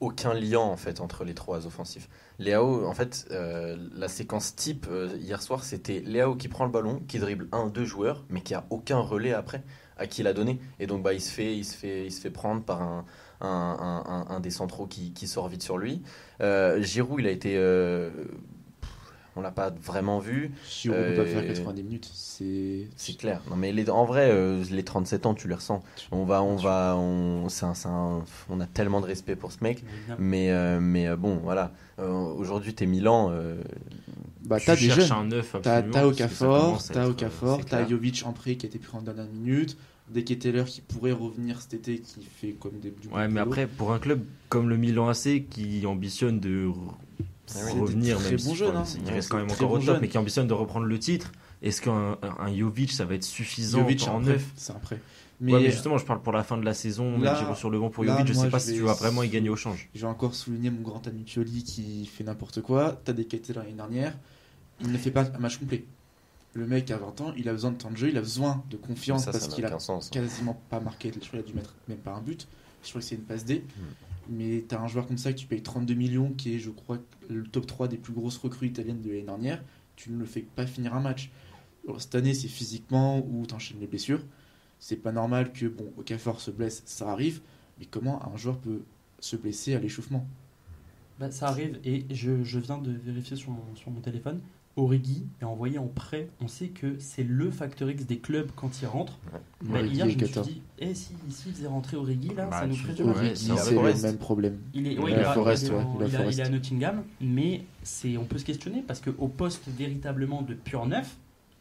[0.01, 2.09] aucun lien en fait entre les trois offensifs.
[2.38, 6.71] Léao, en fait, euh, la séquence type euh, hier soir, c'était Léao qui prend le
[6.71, 9.63] ballon, qui dribble un, deux joueurs, mais qui a aucun relais après
[9.97, 10.59] à qui il a donné.
[10.81, 13.05] Et donc bah il se fait, il se fait, il se fait prendre par un,
[13.42, 16.01] un, un- un- un des centraux qui, qui sort vite sur lui.
[16.42, 18.10] Euh, Giroud, il a été, euh,
[19.38, 20.51] on l'a pas vraiment vu.
[20.70, 22.10] Giroud ne peut pas Euh, faire 90 minutes.
[22.13, 23.42] C'est C'est clair.
[23.50, 25.84] Non mais les- en vrai, euh, les 37 ans, tu les ressens.
[26.12, 27.65] On va, on va, on, c'est
[28.62, 29.84] a tellement de respect pour ce mec.
[30.20, 31.72] Mais, euh, mais euh, bon, voilà.
[32.00, 33.30] Euh, Aujourd'hui, t'es Milan.
[33.32, 33.62] euh,
[34.46, 35.18] bah Tu t'as des cherches jeunes.
[35.18, 35.82] un neuf T'as
[37.08, 37.89] Okafor, t'as euh.
[37.89, 39.75] Jovic en prêt qui a été pris en dernière minute,
[40.13, 43.91] Deketeler qui pourrait revenir cet été qui fait comme des du Ouais, mais après, pour
[43.91, 46.69] un club comme le Milan AC qui ambitionne de
[47.55, 48.83] Ah revenir, C'est des même si je hein.
[48.95, 50.01] il Ouais, reste quand même encore au top, jeunes.
[50.01, 51.31] mais qui ambitionne de reprendre le titre,
[51.62, 54.45] est-ce qu'un un Jovic ça va être suffisant Jovic en neuf?
[54.55, 55.00] c'est un prêt.
[55.41, 57.57] Mais, Mais, ouais, mais justement, je parle pour la fin de la saison, Là- Giroud
[57.57, 59.21] sur le banc pour là, Jovic, je moi, sais pas je si tu vas vraiment
[59.24, 59.89] y gagner au change.
[59.93, 63.01] je vais encore souligner mon grand ami Pioli qui fait n'importe quoi.
[63.03, 64.17] T'as Deketeler l'année dernière,
[64.81, 65.83] il ne fait pas un match complet.
[66.55, 68.63] Le mec a 20 ans, il a besoin de temps de jeu, il a besoin
[68.69, 70.10] de confiance ça, parce qu'il a sens.
[70.10, 71.12] quasiment pas marqué.
[71.13, 72.47] Je crois qu'il a dû mettre même pas un but.
[72.82, 73.65] Je crois que c'est une passe D.
[73.77, 73.82] Hmm.
[74.30, 76.69] Mais tu as un joueur comme ça que tu payes 32 millions, qui est, je
[76.69, 76.97] crois,
[77.30, 79.62] le top 3 des plus grosses recrues italiennes de l'année dernière.
[79.97, 81.30] Tu ne le fais pas finir un match.
[81.86, 84.23] Alors, cette année, c'est physiquement ou t'enchaînes les blessures.
[84.80, 87.41] C'est pas normal que, bon, Okafor se blesse, ça arrive.
[87.80, 88.84] Mais comment un joueur peut
[89.19, 90.25] se blesser à l'échauffement?
[91.19, 94.39] Bah, ça arrive et je, je viens de vérifier sur mon, sur mon téléphone.
[94.77, 96.27] Origi est envoyé en prêt.
[96.41, 99.17] On sait que c'est le facteur X des clubs quand il rentre.
[99.63, 102.45] Bah, Origi hier, est je me suis dit, eh, si, s'il faisait rentrer Origi, là,
[102.47, 103.17] Bah, ça nous tu- ferait du Ouais, mal.
[103.17, 104.57] Origi, c'est le même problème.
[104.73, 106.38] Il est, ouais, il, a- Forest, est ouais, en- il a il a- Forest.
[106.38, 110.53] il est à Nottingham, mais c'est, on peut se questionner parce qu'au poste véritablement de
[110.55, 111.15] pur neuf,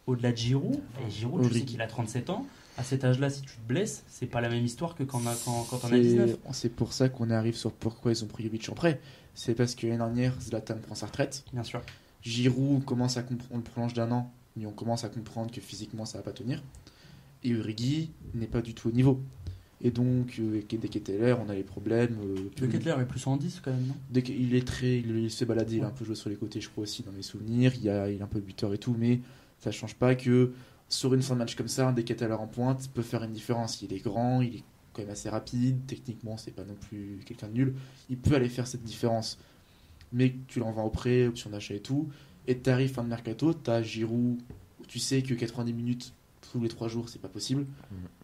[0.09, 1.65] au-delà de Giroud, et Giroud, tu sais Origi.
[1.67, 2.45] qu'il a 37 ans,
[2.77, 5.27] à cet âge-là, si tu te blesses, c'est pas la même histoire que quand on
[5.29, 6.37] a, quand, quand on a C'est 19.
[6.51, 9.01] c'est pour ça qu'on arrive sur pourquoi ils ont pris Jovic en prêt.
[9.35, 11.45] C'est parce que l'année dernière, Zlatan prend sa retraite.
[11.53, 11.81] Bien sûr.
[12.25, 15.61] Giroud commence à comprendre, on le prolonge d'un an, mais on commence à comprendre que
[15.61, 16.63] physiquement ça va pas tenir.
[17.45, 19.21] Et Urigi n'est pas du tout au niveau.
[19.83, 22.17] Et donc, euh, avec Deketeler, on a les problèmes.
[22.25, 23.95] euh, Le Kettler est plus en 10 quand même, non?
[24.09, 26.31] Dès qu'il est très, il, il se fait balader, il a un peu joué sur
[26.31, 27.73] les côtés, je crois aussi dans mes souvenirs.
[27.83, 29.21] Il, a, il est un peu buteur et tout, mais
[29.59, 30.53] ça change pas que
[30.89, 33.83] sur une fin de match comme ça, un en pointe peut faire une différence.
[33.83, 34.63] Il est grand, il est
[34.95, 37.75] quand même assez rapide, techniquement c'est pas non plus quelqu'un de nul.
[38.09, 39.39] Il peut aller faire cette différence.
[40.15, 42.09] Mais tu l'envoies au prêt, option d'achat et tout,
[42.47, 44.39] et t'arrives fin de mercato, t'as Giroud,
[44.81, 46.13] où tu sais que 90 minutes
[46.53, 47.67] tous les 3 jours c'est pas possible.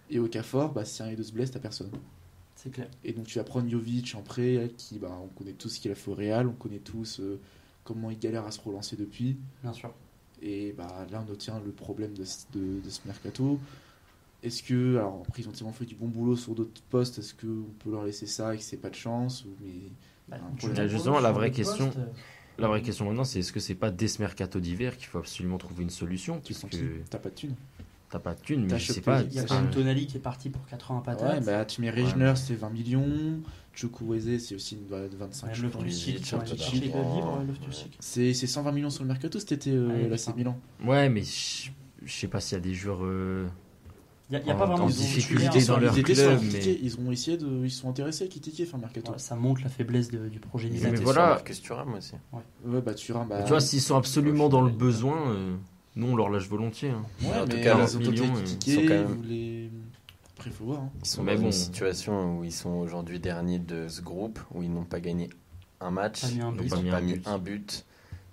[0.09, 1.91] Et au Cafor, bah, si un et deux se blesse, t'as personne.
[2.57, 2.89] C'est clair.
[3.05, 5.91] Et donc tu vas prendre Jovic en prêt, qui bah, on connaît tous ce qu'il
[5.91, 7.39] a fait au Real, on connaît tous euh,
[7.85, 9.37] comment il galère à se relancer depuis.
[9.63, 9.93] Bien sûr.
[10.43, 13.59] Et bah, là on obtient le problème de, ce- de, de ce mercato.
[14.43, 17.35] Est-ce que, alors après ils ont tellement fait du bon boulot sur d'autres postes, est-ce
[17.35, 19.73] qu'on peut leur laisser ça et que c'est pas de chance ou, mais...
[20.31, 22.07] Bah, Ah, le- justement, sur la vraie question- euh,
[22.59, 25.19] La vraie question maintenant, c'est est-ce que c'est pas dès ce mercato d'hiver qu'il faut
[25.19, 26.41] absolument trouver une solution?
[26.45, 26.91] Tu sens Puisque qui?
[27.09, 27.55] T'as pas de thune.
[28.11, 29.23] t'as pas de thunes, T'as mais je sais pas.
[29.23, 31.41] Il y a c'est quand même enfin, Tonali qui est parti pour 80 patates.
[31.41, 33.41] Ouais, bah tu mets Regner, c'est 20 millions.
[33.73, 35.83] Chukwueze, c'est aussi une valeur de 25 Ouais, je crois.
[35.85, 37.15] Loftus-Cheek, Loftus-Cheek, ouais, un peu Loftus-Cheek, d'argent.
[37.17, 37.97] libre, Loftus-Cheek.
[38.01, 40.31] C'est c'est 120 millions sur le mercato cet été, euh, Ouais, là c'est ça.
[40.33, 40.59] c'est Milan.
[40.85, 41.71] Ouais, mais je
[42.05, 43.05] je sais pas s'il y a des joueurs.
[43.05, 43.47] euh,
[44.31, 46.27] Il n'y a, y a pas vraiment en de difficulté dans leur ils étaient sur
[46.39, 49.11] club, mais- Ils ont essayé de, ils sont intéressés à Ekitike fin mercato.
[49.13, 51.21] Ouais, Ça montre la faiblesse de- du projet Mais étaient voilà.
[51.23, 52.13] sur Marcus Thuram aussi.
[52.65, 53.43] Ouais, bah Thuram, bah.
[53.43, 55.57] tu vois, s'ils sont absolument dans le besoin, euh,
[55.97, 56.91] nous on leur lâche volontiers.
[56.91, 57.03] hein.
[57.23, 59.23] Ouais, En tout mais cas, ils le ont tenté million, Ekitike, ils sont quand même-
[59.25, 59.71] les-
[60.37, 60.81] Après, il faut voir.
[60.83, 60.91] hein.
[61.03, 64.63] Ils sont Mais dans une situation où ils sont aujourd'hui derniers de ce groupe, où
[64.63, 65.29] ils n'ont pas gagné
[65.81, 67.85] un match, Pas mis un ils n'ont Pas mis un but.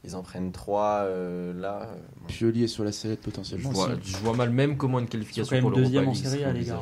[0.07, 1.89] Ils en prennent trois euh, là.
[1.93, 1.97] euh.
[2.27, 3.69] Pioli est sur la sellette Je potentiellement.
[3.71, 4.09] vois, aussi.
[4.11, 6.65] je vois mal même comment une qualification quand pour même l'Europa deuxième en serait les
[6.65, 6.81] gars.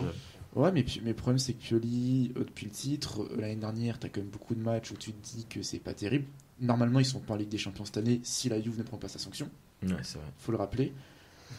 [0.56, 4.00] Ouais, mais, puis- mais le problème, c'est que Pioli, euh, depuis le titre, l'année dernière,
[4.00, 6.26] tu as quand même beaucoup de matchs où tu te dis que c'est pas terrible.
[6.62, 8.98] Normalement, ils sont pas en Ligue des Champions cette année si la Juve ne prend
[8.98, 9.50] pas sa sanction.
[9.84, 10.28] Ouais, c'est vrai.
[10.38, 10.94] faut le rappeler.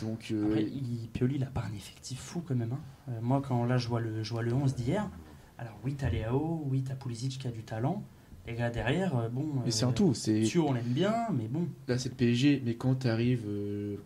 [0.03, 2.73] Donc, euh, Après, il, Pioli, il a pas un effectif fou quand même.
[2.73, 2.81] hein.
[3.11, 5.11] Euh, moi, quand là, je vois le, je vois le 11 d'hier,
[5.59, 8.03] alors oui, t'as Léao, oui, t'as Pulisic qui a du talent.
[8.49, 9.45] Et là, derrière, euh, bon.
[9.65, 10.15] mais c'est euh, un tout.
[10.15, 11.67] C'est on l'aime bien, mais bon.
[11.89, 12.63] là, c'est le PSG.
[12.65, 13.45] Mais quand tu arrives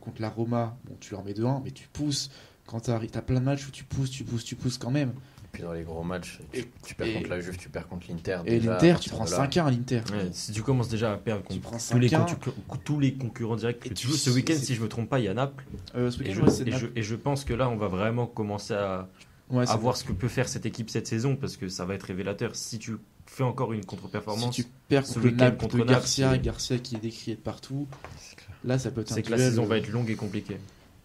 [0.01, 2.31] contre la Roma, bon, tu leur mets 2-1, mais tu pousses.
[2.67, 5.11] Quand tu as plein de matchs où tu pousses, tu pousses, tu pousses quand même.
[5.11, 7.69] Et puis dans les gros matchs, tu, Et- tu perds et- contre la Juve, tu
[7.69, 8.39] perds contre l'Inter.
[8.47, 10.03] Et l'Inter, tu prends de là- 5-1 à l'Inter.
[10.13, 12.25] Ouais, si tu commences déjà à perdre contre tous les, 5-1.
[12.37, 14.89] concurrents- tous les concurrents directs que Et tu joues ce week-end, c'est- si je me
[14.89, 15.65] trompe pas, il y a Naples.
[15.97, 18.27] Euh, ce Et week-end, je, et, je, et je pense que là, on va vraiment
[18.27, 19.09] commencer à,
[19.51, 21.95] Ouais, à voir ce que peut faire cette équipe cette saison parce que ça va
[21.97, 22.55] être révélateur.
[22.55, 22.93] Si tu
[23.31, 26.79] fais encore une Si contre-performance, tu perds ce contre le Naples contre de Garcia, Garcia
[26.79, 27.87] qui est décrié de partout,
[28.65, 30.59] là ça peut être un c'est que la saison euh, va être longue et compliquée.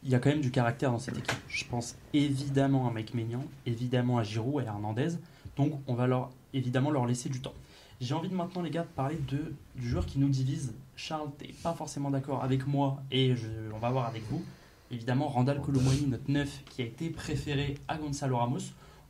[0.04, 1.38] Il y a quand même du caractère dans cette équipe.
[1.48, 5.10] Je pense évidemment à Mike Maignan, évidemment à Giroud et à Hernandez.
[5.58, 7.54] Donc on va leur évidemment leur laisser du temps.
[8.02, 10.74] J'ai envie de maintenant les gars de parler de, du joueur qui nous divise.
[10.98, 14.44] Charles, t'es pas forcément d'accord avec moi et je- on va voir avec vous.
[14.92, 18.60] Évidemment, Randall Colomwani, notre neuf, qui a été préféré à Gonzalo Ramos.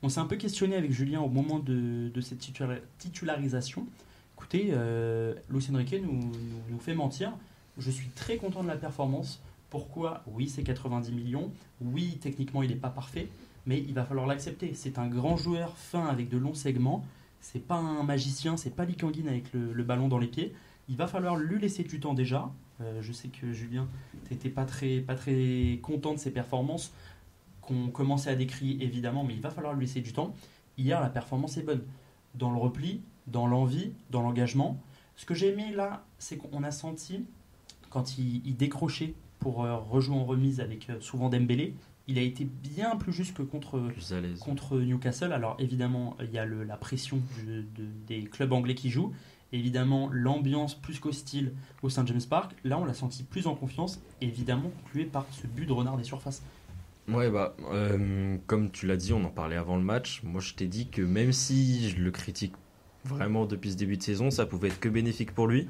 [0.05, 3.87] On s'est un peu questionné avec Julien au moment de, cette titula- titularisation.
[4.37, 7.33] Écoutez, euh, Luis Enrique nous, fait mentir.
[7.79, 9.41] Je suis très content de la performance.
[9.71, 10.21] Pourquoi?
[10.27, 11.51] Oui, c'est 90 millions.
[11.81, 13.29] Oui, techniquement, il n'est pas parfait,
[13.65, 14.75] mais il va falloir l'accepter.
[14.75, 17.03] C'est un grand joueur fin avec de longs segments.
[17.41, 20.53] C'est pas un magicien, c'est pas Likanguin avec le, le ballon dans les pieds.
[20.87, 22.51] Il va falloir lui laisser du temps déjà.
[22.81, 23.87] Euh, je sais que Julien,
[24.29, 26.93] t'étais pas très, pas très content de ses performances
[27.65, 30.33] qu'on commençait à décrire évidemment, mais il va falloir lui laisser du temps.
[30.77, 31.83] Hier, la performance est bonne.
[32.35, 34.77] Dans le repli, dans l'envie, dans l'engagement.
[35.15, 37.25] Ce que j'ai aimé là, c'est qu'on a senti,
[37.89, 41.73] quand il, il décrochait pour euh, rejouer en remise avec euh, souvent Dembélé,
[42.07, 43.79] il a été bien plus juste que contre,
[44.79, 45.31] Newcastle.
[45.31, 49.13] Alors évidemment, il y a le- la pression du- de- des clubs anglais qui jouent.
[49.53, 52.51] Évidemment, l'ambiance plus qu'hostile au St James Park.
[52.63, 54.01] Là, on l'a senti plus en confiance.
[54.19, 56.43] Évidemment, conclué par ce but de renard des surfaces.
[57.07, 60.21] Ouais, bah, euh, comme tu l'as dit, on en parlait avant le match.
[60.23, 62.53] Moi, je t'ai dit que même si je le critique
[63.03, 65.67] vraiment depuis ce début de saison, ça pouvait être que bénéfique pour lui.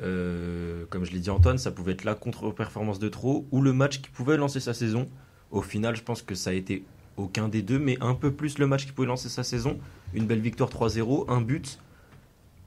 [0.00, 3.72] Euh, comme je l'ai dit, Antoine, ça pouvait être la contre-performance de trop ou le
[3.72, 5.08] match qui pouvait lancer sa saison.
[5.50, 6.84] Au final, je pense que ça a été
[7.16, 9.78] aucun des deux, mais un peu plus le match qui pouvait lancer sa saison.
[10.12, 11.78] Une belle victoire 3-0, un but,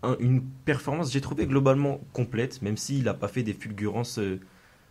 [0.04, 4.40] un- une performance, j'ai trouvé globalement complète, même s'il n'a pas fait des fulgurances euh,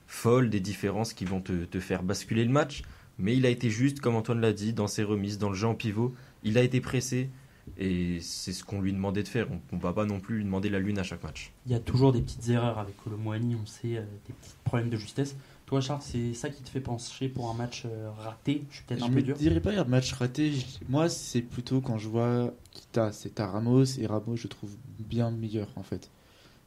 [0.06, 2.82] folles, des différences qui vont te faire basculer le match.
[3.18, 5.66] Mais il a été juste, comme Antoine l'a dit, dans ses remises, dans le jeu
[5.66, 6.14] en pivot.
[6.42, 7.30] Il a été pressé
[7.78, 9.48] et c'est ce qu'on lui demandait de faire.
[9.72, 11.52] On ne va pas non plus lui demander la lune à chaque match.
[11.66, 14.90] Il y a toujours des petites erreurs avec Colomboigny, on sait, euh, des petits problèmes
[14.90, 15.34] de justesse.
[15.64, 18.62] Toi, Charles, c'est ça qui te fait pencher pour un match euh, raté?
[18.70, 19.36] Je suis peut-être un Je peu dur.
[19.36, 20.52] dirais pas un match raté.
[20.52, 24.70] je- Moi, c'est plutôt quand je vois Kita, c'est à Ramos et Ramos, je trouve
[25.00, 26.08] bien meilleur en fait.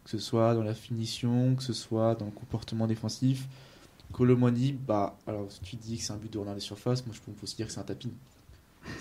[0.03, 3.47] Que ce soit dans la finition, que ce soit dans le comportement défensif.
[4.13, 7.21] Colomani, bah, alors tu dis que c'est un but de renard des surfaces, moi je
[7.21, 8.09] peux aussi dire que c'est un tapin.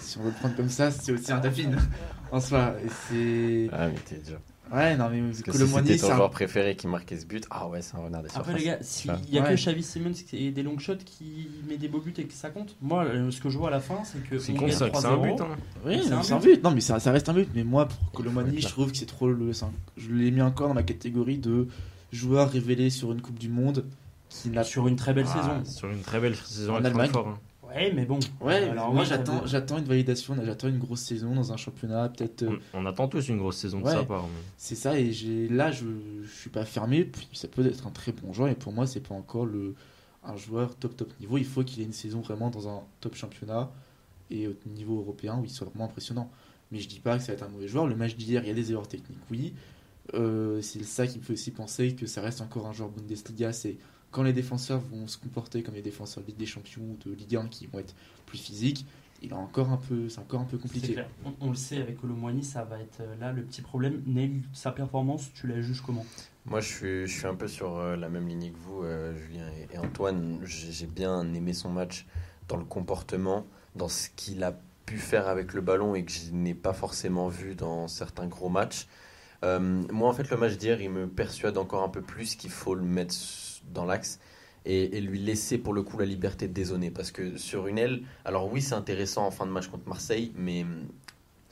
[0.01, 1.71] Si on veut le prendre comme ça, c'est aussi un tapin
[2.33, 2.75] en soi.
[2.85, 3.71] Et c'est.
[3.73, 4.39] Ah, mais t'es dur.
[4.71, 7.17] Ouais, non, mais Parce que si Colomani, c'était c'est ton un- joueur préféré qui marquait
[7.19, 8.59] ce but, ah ouais, c'est un renard des Après, surfaces.
[8.61, 9.49] les gars, s'il n'y a Ouais.
[9.49, 12.51] que Xavi Simons et des long shots qui met des beaux buts et que ça
[12.51, 14.67] compte, moi, euh, ce que je vois à la fin, c'est que C'est on con,
[14.71, 15.23] c'est un 3-0.
[15.23, 15.41] but.
[15.43, 15.57] hein.
[15.87, 16.45] Oui, C'est non, un but.
[16.57, 16.65] but.
[16.65, 17.49] Non, mais ça, ça reste un but.
[17.55, 19.51] Mais moi, pour Colomani, je trouve que c'est trop le.
[19.53, 21.67] un- Je l'ai mis encore dans la catégorie de
[22.13, 23.87] joueur révélé sur une Coupe du Monde
[24.29, 24.65] qui n'a.
[24.65, 25.79] Sur une très belle Ah, saison.
[25.79, 27.11] Sur une très belle saison En avec Allemagne.
[27.15, 27.39] Hein.
[27.67, 28.19] Ouais, mais bon.
[28.41, 32.45] Ouais, Alors, moi j'attends, j'attends une validation, j'attends une grosse saison dans un championnat, peut-être.
[32.45, 33.93] euh, On, on attend tous une grosse saison de Ouais.
[33.93, 34.23] sa part.
[34.23, 35.85] mais- C'est ça, et j'ai là je,
[36.23, 38.87] je suis pas fermé, puis ça peut être un très bon joueur, et pour moi
[38.87, 39.75] c'est pas encore le
[40.25, 41.37] un joueur top top niveau.
[41.37, 43.71] Il faut qu'il ait une saison vraiment dans un top championnat
[44.31, 46.31] et au niveau européen où il soit vraiment impressionnant.
[46.73, 47.87] Mais je dis pas que ça va être un mauvais joueur.
[47.87, 49.53] Le match d'hier, il y a des erreurs techniques, oui.
[50.15, 53.53] Euh, c'est ça qui me fait aussi penser que ça reste encore un joueur Bundesliga.
[53.53, 53.77] C'est
[54.11, 57.15] quand les défenseurs vont se comporter comme les défenseurs de Ligue des Champions ou de
[57.15, 57.95] Ligue 1 qui vont être
[58.27, 58.87] plus physiques,
[59.21, 60.93] il a encore un peu, c'est encore un peu compliqué.
[60.93, 61.09] clair.
[61.25, 64.03] On, on le sait avec Colomboigny, ça va être euh, là le petit problème.
[64.07, 66.07] Neil, sa performance, tu la juges comment?
[66.47, 69.17] Moi, je suis, je suis un peu sur euh, la même ligne que vous, euh,
[69.17, 70.41] Julien et, et Antoine.
[70.45, 72.07] J'ai bien aimé son match
[72.47, 73.45] dans le comportement,
[73.75, 77.29] dans ce qu'il a pu faire avec le ballon et que je n'ai pas forcément
[77.29, 78.87] vu dans certains gros matchs.
[79.45, 79.59] Euh,
[79.93, 82.75] moi, en fait, le match d'hier, il me persuade encore un peu plus qu'il faut
[82.75, 83.15] le mettre
[83.73, 84.19] dans l'axe
[84.65, 86.91] et, et lui laisser pour le coup la liberté de dézonner.
[86.91, 90.33] Parce que sur une aile, alors oui, c'est intéressant en fin de match contre Marseille,
[90.37, 90.65] mais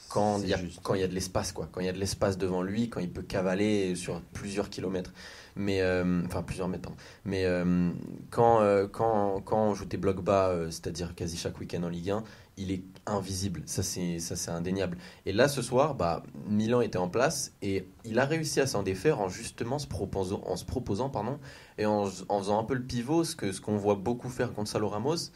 [0.08, 0.80] quand il y a juste.
[0.82, 2.88] quand il y a de l'espace quoi quand il y a de l'espace devant lui
[2.88, 5.12] quand il peut cavaler sur plusieurs kilomètres
[5.56, 6.98] mais euh, enfin plusieurs mètres pardon.
[7.24, 7.90] mais euh,
[8.30, 12.10] quand, euh, quand quand on joue des blocs bas c'est-à-dire quasi chaque week-end en Ligue
[12.10, 12.24] 1
[12.56, 13.62] il est invisible.
[13.66, 14.98] Ça c'est ça c'est indéniable.
[15.26, 18.82] Et là ce soir bah Milan était en place et il a réussi à s'en
[18.82, 21.38] défaire en justement se proposant en se proposant pardon
[21.78, 24.52] et en, en faisant un peu le pivot ce que ce qu'on voit beaucoup faire
[24.52, 25.30] Gonzalo Ramos.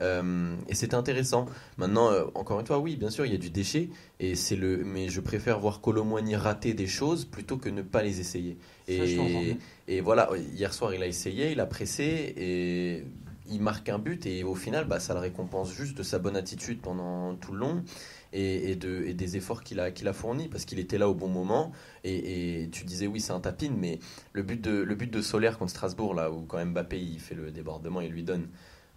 [0.00, 1.46] Euh, et c'était intéressant.
[1.78, 3.88] Maintenant, euh, encore une fois, oui, bien sûr, il y a du déchet,
[4.20, 8.02] et c'est le, mais je préfère voir Colomboigny rater des choses plutôt que ne pas
[8.02, 8.58] les essayer.
[8.86, 9.56] Ça, Et,
[9.88, 13.04] et voilà, hier soir, il a essayé, il a pressé, et
[13.48, 16.36] il marque un but, et au final, bah, ça le récompense juste de sa bonne
[16.36, 17.84] attitude pendant tout le long.
[18.32, 21.14] Et, et de, et des efforts qu'il a, a fournis parce qu'il était là au
[21.14, 21.70] bon moment
[22.02, 24.00] et, et tu disais oui c'est un tapin mais
[24.32, 27.36] le but de, le but de Solaire contre Strasbourg là où quand Mbappé il fait
[27.36, 28.48] le débordement il lui donne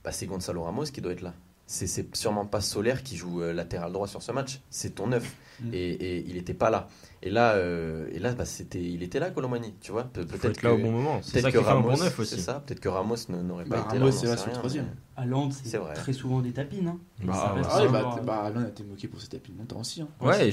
[0.04, 1.36] bah, c'est Gonzalo Ramos qui doit être là
[1.88, 5.36] c'est- sûrement pas Solaire qui joue euh, latéral droit sur ce match, c'est ton neuf.
[5.62, 5.73] Mm.
[5.73, 6.88] Et, et il était pas là.
[7.21, 10.05] Et là, euh, et là bah, c'était, il était là, Colomani, tu vois.
[10.05, 11.19] Pe- Peut-être être là au bon moment.
[11.21, 12.63] C'est peut-être ça que Ramos, bon neuf c'est ça.
[12.65, 14.12] Peut-être que Ramos ne- n'aurait Bah, pas été Ramos, là.
[14.13, 14.86] c'est on là sur le troisième.
[14.86, 14.91] mais-
[15.63, 16.88] C'est très souvent des tapines.
[16.88, 16.97] Hein.
[17.23, 17.62] Bah, ouais.
[17.69, 20.01] Ah un bah, t- bah, a été moqué pour ses tapis longtemps aussi.
[20.01, 20.08] Hein.
[20.21, 20.51] Ouais, Ouais, et,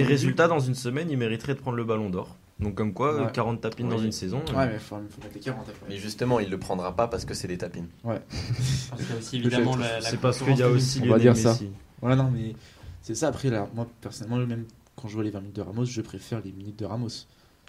[0.00, 2.36] et- résultat, dans une semaine, il mériterait de prendre le ballon d'or.
[2.60, 3.32] Donc, comme quoi, Ouais.
[3.32, 4.38] 40 tapines dans une saison.
[4.54, 5.86] Ouais, mais il faut, faut mettre les 40 après.
[5.88, 7.86] Mais justement, il le prendra pas parce que c'est des tapines.
[8.04, 11.02] Parce qu'il y a aussi évidemment la, la C'est parce qu'il y a aussi On
[11.02, 11.56] va Lionel dire ça.
[12.00, 12.54] Voilà, non, mais
[13.02, 13.28] c'est ça.
[13.28, 14.64] Après, là, moi, personnellement, même
[14.96, 17.08] quand je vois les 20 minutes de Ramos, je préfère les minutes de Ramos.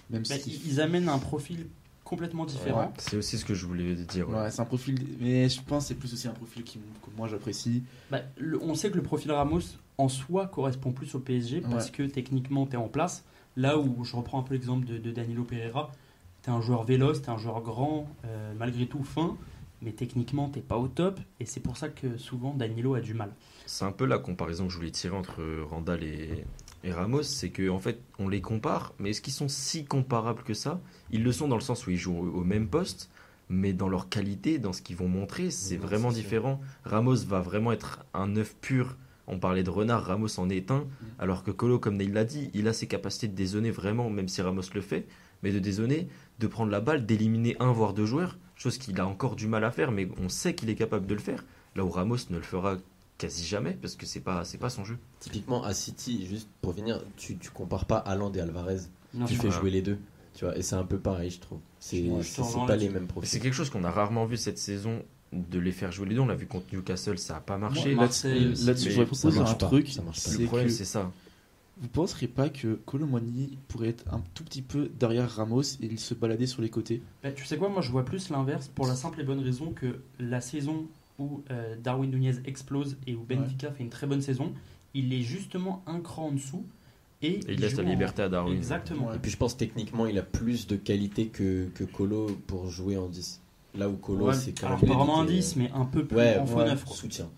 [0.10, 0.60] Même Mais si.
[0.66, 1.68] ils amènent un profil
[2.04, 2.92] complètement différent.
[2.98, 4.28] C'est aussi ce que je voulais dire.
[4.30, 4.36] ouais.
[4.36, 4.96] Ouais, c'est un profil.
[5.20, 7.84] Mais je pense que c'est plus aussi un profil qui, que moi j'apprécie.
[8.10, 9.60] Bah, le- on sait que le profil Ramos
[10.00, 11.92] en soi correspond plus au PSG parce Ouais.
[11.92, 13.24] que techniquement tu es en place.
[13.60, 15.92] Là où je reprends un peu l'exemple de, de Danilo Pereira,
[16.44, 19.36] tu es un joueur véloce, tu es un joueur grand, euh, malgré tout fin,
[19.82, 23.14] mais techniquement t'es pas au top et c'est pour ça que souvent Danilo a du
[23.14, 23.34] mal.
[23.66, 26.46] C'est un peu la comparaison que je voulais tirer entre Randall et,
[26.86, 30.44] et Ramos, c'est que en fait on les compare, mais est-ce qu'ils sont si comparables
[30.44, 30.80] que ça?
[31.12, 33.10] Ils le sont dans le sens où ils jouent au, au même poste,
[33.50, 36.22] mais dans leur qualité, dans ce qu'ils vont montrer, c'est vraiment sûr.
[36.22, 36.62] différent.
[36.86, 38.96] Ramos va vraiment être un neuf pur.
[39.30, 40.86] On parlait de Renard, Ramos en est un,
[41.20, 44.28] alors que Colo, comme Neil l'a dit, il a ses capacités de dézonner vraiment, même
[44.28, 45.08] si Ramos le fait,
[45.44, 46.08] mais de dézonner,
[46.40, 49.64] de prendre la balle, d'éliminer un voire deux joueurs, chose qu'il a encore du mal
[49.64, 51.46] à faire, mais on sait qu'il est capable de le faire.
[51.76, 52.78] Là où Ramos ne le fera
[53.18, 54.98] quasi jamais parce que c'est pas c'est pas son jeu.
[55.20, 58.80] Typiquement à City, juste pour finir, tu, tu compares pas Haaland et Alvarez.
[59.28, 59.98] Tu fais jouer les deux.
[60.34, 61.60] Tu vois, et c'est un peu pareil, je trouve.
[61.80, 63.40] C'est c'est- c'est pas les mêmes C'est profils.
[63.42, 66.22] quelque chose qu'on a rarement vu cette saison de les faire jouer les deux.
[66.22, 67.94] On l'a vu contre Newcastle, ça a pas marché.
[67.96, 69.96] Moi, Marseille aussi, là-dessus, je proposer un pas, truc.
[69.96, 71.12] le problème que c'est ça.
[71.82, 75.98] Vous penserez pas que Colomwani pourrait être un tout petit peu derrière Ramos et il
[75.98, 78.86] se balader sur les côtés Bah, tu sais quoi, moi je vois plus l'inverse pour
[78.86, 80.88] la simple et bonne raison que la saison
[81.20, 84.54] où euh, Darwin Nunez explose et où Benfica fait une très bonne saison,
[84.94, 86.66] il est justement un cran en dessous
[87.22, 88.58] et, Et il laisse la en- liberté à Darwin.
[88.58, 89.08] Exactement.
[89.08, 89.16] Ouais.
[89.16, 92.98] Et puis je pense techniquement il a plus de qualité que, que Colo pour jouer
[92.98, 93.40] en 10.
[93.78, 95.86] Là où Colo Ouais, c'est quand Alors même pas vraiment un limité, 10, mais un
[95.86, 96.84] peu plus Ouais, en ouais, neuf.
[96.86, 96.96] quoi.
[96.96, 97.30] soutien.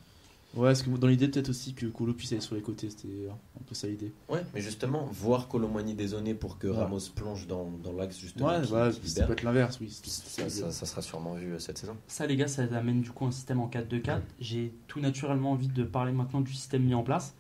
[0.54, 3.08] Ouais, parce que dans l'idée, peut-être aussi que Colo puisse aller sur les côtés, c'était
[3.30, 4.12] un peu ça l'idée.
[4.28, 6.76] Ouais, mais justement, voir Colomani dézonner pour que Ouais.
[6.76, 8.62] Ramos plonge dans, dans l'axe justement Ouais,
[8.94, 9.90] qui, qui ça peut être l'inverse, oui.
[9.90, 11.96] ça- ça sera sûrement vu euh, cette saison.
[12.08, 14.20] Ça, les gars, ça amène du coup un système en 4-2-4.
[14.42, 17.34] J'ai tout naturellement envie de parler maintenant du système mis en place.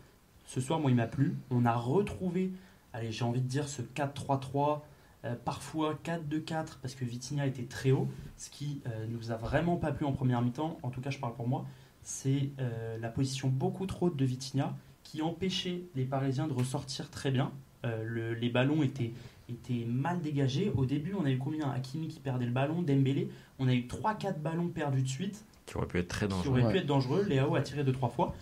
[0.47, 1.35] Ce soir, moi, il m'a plu.
[1.49, 2.51] On a retrouvé,
[2.93, 4.79] allez, j'ai envie de dire ce 4-3-3,
[5.25, 8.07] euh, parfois 4-2-4, parce que Vitinha était très haut.
[8.37, 11.19] Ce qui euh, nous a vraiment pas plu en première mi-temps, en tout cas, je
[11.19, 11.65] parle pour moi,
[12.03, 17.09] c'est euh, la position beaucoup trop haute de Vitinha qui empêchait les Parisiens de ressortir
[17.09, 17.51] très bien.
[17.85, 19.13] Euh, le- les ballons étaient,
[19.49, 20.71] étaient mal dégagés.
[20.75, 21.69] Au début, on a eu combien?
[21.71, 23.29] Hakimi qui perdait le ballon, Dembélé.
[23.59, 26.51] On a eu 3-4 ballons perdus de suite Qui aurait pu être très qui dangereux.
[26.51, 26.71] aurait Ouais.
[26.71, 27.23] pu être dangereux.
[27.27, 28.33] Léao a tiré deux trois fois.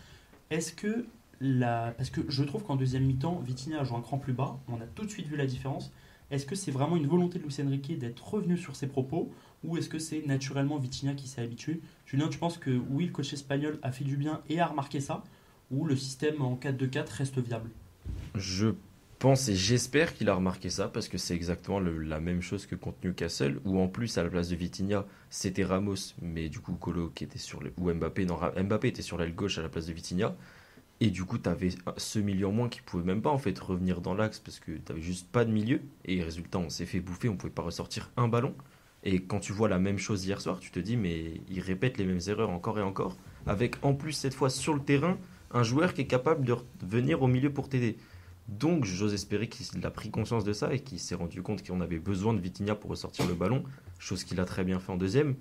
[0.49, 1.05] Est-ce que
[1.41, 1.93] la...
[1.97, 4.57] Parce que je trouve qu'en deuxième mi-temps, Vitinha a joué un cran plus bas.
[4.67, 5.91] On a tout de suite vu la différence.
[6.31, 9.31] Est-ce que c'est vraiment une volonté de Luis Enrique d'être revenu sur ses propos
[9.63, 11.81] ou est-ce que c'est naturellement Vitinha qui s'est habitué?
[12.05, 14.99] Julien, tu penses que oui, le coach espagnol a fait du bien et a remarqué
[14.99, 15.23] ça
[15.71, 17.69] ou le système en 4-2-4 reste viable?
[18.35, 18.73] Je
[19.19, 22.75] pense et j'espère qu'il a remarqué ça parce que c'est exactement la même chose que
[22.75, 26.73] contre Newcastle où en plus à la place de Vitinha c'était Ramos mais du coup
[26.73, 29.67] Colo qui était sur le ou Mbappé non Mbappé était sur l'aile gauche à la
[29.67, 30.37] place de Vitinha
[31.01, 33.57] et du coup tu avais ce milieu en moins qui pouvait même pas en fait
[33.57, 35.81] revenir dans l'axe parce que tu juste pas de milieu.
[36.05, 38.53] Et résultat on s'est fait bouffer on pouvait pas ressortir un ballon.
[39.03, 41.97] Et quand tu vois la même chose hier soir tu te dis mais il répète
[41.97, 43.17] les mêmes erreurs encore et encore.
[43.45, 45.17] Avec en plus cette fois sur le terrain
[45.51, 47.97] un joueur qui est capable de venir au milieu pour t'aider.
[48.47, 51.81] Donc, j'ose espérer qu'il a pris conscience de ça et qu'il s'est rendu compte qu'on
[51.81, 53.63] avait besoin de Vitinha pour ressortir le ballon,
[53.99, 55.35] chose qu'il a très bien fait en deuxième.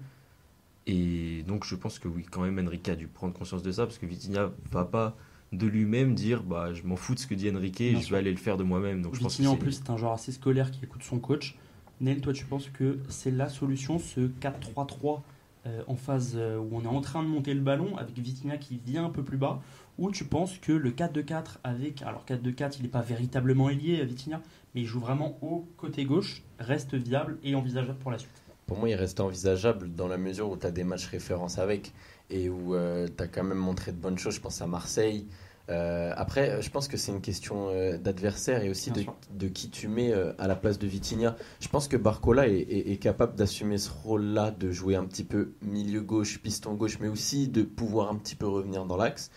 [0.87, 3.87] Et donc, je pense que oui, quand même, Enrique a dû prendre conscience de ça
[3.87, 5.16] parce que Vitinha va pas
[5.52, 8.30] de lui-même dire bah je m'en fous de ce que dit Enrique, je vais aller
[8.30, 9.02] le faire de moi-même.
[9.02, 11.18] Donc je pense que Vitinha en plus c'est un joueur assez scolaire qui écoute son
[11.18, 11.56] coach.
[12.00, 15.20] Neil, toi tu penses que c'est la solution ce 4-3-3
[15.66, 18.56] euh, en phase euh, où on est en train de monter le ballon avec Vitinha
[18.56, 19.61] qui vient un peu plus bas
[19.98, 24.40] ou tu penses que le 4-2-4 avec alors 4-2-4 il n'est pas véritablement ailier Vitinha
[24.74, 28.42] mais il joue vraiment au côté gauche reste viable et envisageable pour la suite?
[28.68, 31.94] Pour moi, il reste envisageable dans la mesure où tu as des matchs références avec
[32.31, 32.75] et où
[33.17, 34.35] tu as quand même montré de bonnes choses.
[34.35, 35.27] Je pense à Marseille.
[35.71, 39.49] Euh, après, euh, je pense que c'est une question euh, d'adversaire et aussi de, de
[39.49, 41.37] qui tu mets euh, à la place de Vitinha.
[41.61, 45.25] Je pense que Barcola est, est- est capable d'assumer ce rôle-là, de jouer un petit
[45.25, 49.31] peu milieu gauche, piston gauche, mais aussi de pouvoir un petit peu revenir dans l'axe.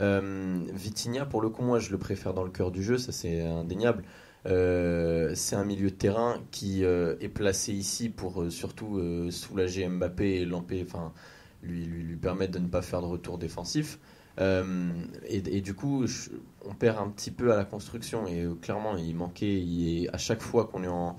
[0.00, 3.12] Euh, Vitinha, pour le coup, moi, je le préfère dans le cœur du jeu, ça
[3.12, 4.04] c'est indéniable.
[4.46, 9.30] Euh, c'est un milieu de terrain qui euh, est placé ici pour euh, surtout euh,
[9.30, 10.48] soulager Mbappé et
[10.82, 11.12] enfin,
[11.62, 13.98] lui, permettre de ne pas faire de retour défensif.
[14.40, 14.90] Euh,
[15.26, 16.04] et, du coup,
[16.64, 18.26] on perd un petit peu à la construction.
[18.26, 21.16] Et euh, clairement, il manquait, il à chaque fois qu'on est en,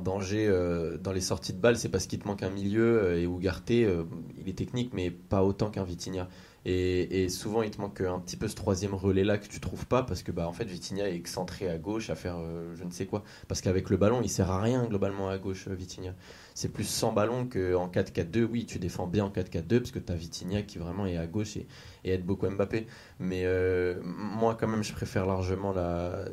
[0.00, 3.18] danger euh, dans les sorties de balles, c'est parce qu'il te manque un milieu.
[3.18, 4.04] et euh,
[4.38, 6.28] il est technique, mais pas autant qu'un Vitinha.
[6.66, 10.02] Et, souvent, il te manque un petit peu ce troisième relais-là que tu trouves pas
[10.02, 12.90] parce que bah, en fait, Vitinha est excentré à gauche à faire euh, je ne
[12.90, 13.22] sais quoi.
[13.48, 16.14] Parce qu'avec le ballon, il sert à rien globalement à gauche, euh, Vitinha.
[16.54, 18.44] C'est plus sans ballon qu'en 4-4-2.
[18.44, 21.26] Oui, tu défends bien en 4-4-2 parce que tu as Vitinha qui vraiment est à
[21.26, 21.66] gauche et,
[22.04, 22.86] et aide beaucoup Mbappé.
[23.18, 26.24] Mais euh, moi, quand même, je préfère largement la,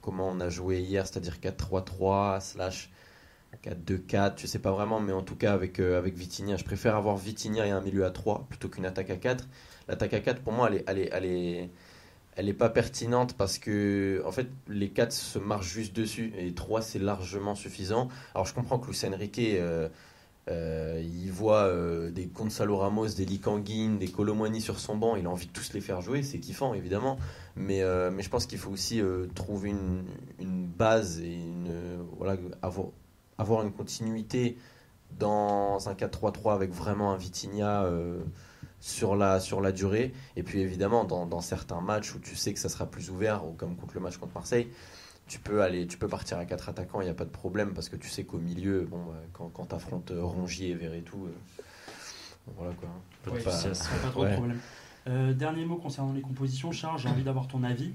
[0.00, 2.90] comment on a joué hier, c'est-à-dire 4-3-3 slash
[3.64, 6.56] 4-2-4, je sais pas vraiment, mais en tout cas avec, euh, avec Vitinha.
[6.56, 9.46] Je préfère avoir Vitinha et un milieu à 3 plutôt qu'une attaque à 4.
[9.88, 11.70] L'attaque à 4, pour moi, elle est, elle est, elle est,
[12.36, 16.52] elle est pas pertinente parce que en fait les 4 se marchent juste dessus et
[16.52, 18.08] 3 c'est largement suffisant.
[18.34, 19.88] Alors je comprends que Luis Enrique euh,
[20.48, 25.26] euh, il voit euh, des Gonzalo Ramos, des Likanguin, des Colomwani sur son banc, il
[25.26, 27.18] a envie de tous les faire jouer, c'est kiffant évidemment,
[27.54, 29.00] mais, mais je pense qu'il faut aussi
[29.34, 30.04] trouver une,
[30.40, 31.70] une base et une,
[32.16, 32.88] voilà, avoir,
[33.38, 34.56] avoir une continuité
[35.18, 37.86] dans un 4-3-3 avec vraiment un Vitinha
[38.82, 40.12] sur, la, sur la durée.
[40.36, 43.46] Et puis évidemment, dans, dans certains matchs où tu sais que ça sera plus ouvert,
[43.46, 44.68] ou comme contre le match contre Marseille,
[45.28, 47.72] tu peux aller, tu peux partir à quatre attaquants, il n'y a pas de problème
[47.74, 51.26] parce que tu sais qu'au milieu, bon, bah, quand, quand tu affrontes Rongier et Verretou,
[51.26, 51.62] euh,
[52.58, 52.88] voilà quoi.
[53.22, 53.96] Pas de Ouais, souci à ça, ça.
[54.02, 54.30] pas trop Ouais.
[54.30, 54.58] de problème.
[55.08, 57.92] Euh, dernier mot concernant les compositions, Charles, j'ai envie d'avoir ton avis.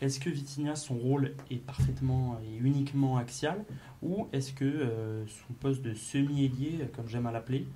[0.00, 3.62] Est-ce que Vitinha, son rôle est parfaitement et uniquement axial
[4.02, 7.66] ou est-ce que euh, son poste de semi-ailier, comme j'aime à l'appeler,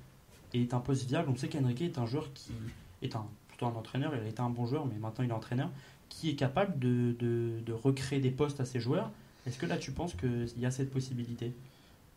[0.61, 2.51] est un poste viable On sait qu'Enrique est un joueur qui
[3.01, 5.33] est un, plutôt un entraîneur, il a été un bon joueur, mais maintenant il est
[5.33, 5.69] entraîneur,
[6.09, 9.11] qui est capable de, de- de recréer des postes à ses joueurs.
[9.47, 11.53] Est-ce que là tu penses qu'il y a cette possibilité?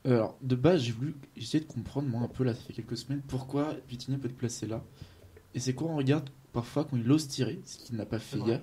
[0.04, 2.96] Alors, de base, j'ai voulu essayer de comprendre, moi, un peu, là, ça fait quelques
[2.96, 4.82] semaines, pourquoi Vitinha peut être placé là?
[5.54, 8.38] Et c'est quoi on regarde parfois quand il ose tirer, ce qu'il n'a pas fait
[8.46, 8.62] hier.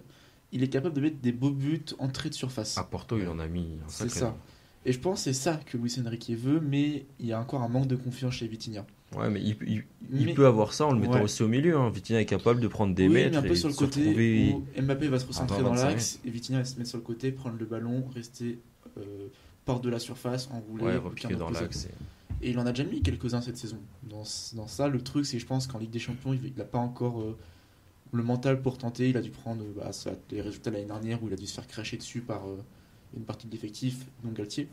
[0.52, 2.78] Il est capable de mettre des beaux buts entrée de surface.
[2.78, 4.38] À Porto, il en a mis un c'est ça.
[4.86, 7.62] Et je pense que c'est ça que Luis Enrique veut, mais il y a encore
[7.62, 8.86] un manque de confiance chez Vitinha.
[9.16, 11.22] Ouais, mais il, il- il Mais- peut avoir ça en le mettant Ouais.
[11.24, 11.78] aussi au milieu.
[11.78, 11.90] Hein.
[11.90, 13.80] Vitinha est capable de prendre des oui, mètres mais un peu et sur le de
[13.80, 14.54] côté retrouver.
[14.54, 17.04] où Mbappé va se recentrer dans 25 l'axe et Vitinha va se mettre sur le
[17.04, 18.60] côté, prendre le ballon, rester
[18.98, 19.28] euh,
[19.64, 21.86] porte de la surface, enrouler, Ouais, repiquer dans l'axe.
[21.86, 23.80] et- Et il en a déjà mis quelques-uns cette saison.
[24.04, 26.66] Dans, dans ça, le truc, c'est que je pense qu'en Ligue des Champions, il n'a
[26.66, 27.38] pas encore euh,
[28.12, 29.10] le mental pour tenter.
[29.10, 31.54] Il a dû prendre bah, ça- les résultats l'année dernière où il a dû se
[31.54, 32.58] faire cracher dessus par euh,
[33.18, 34.68] une partie de l'effectif, dont Galtier.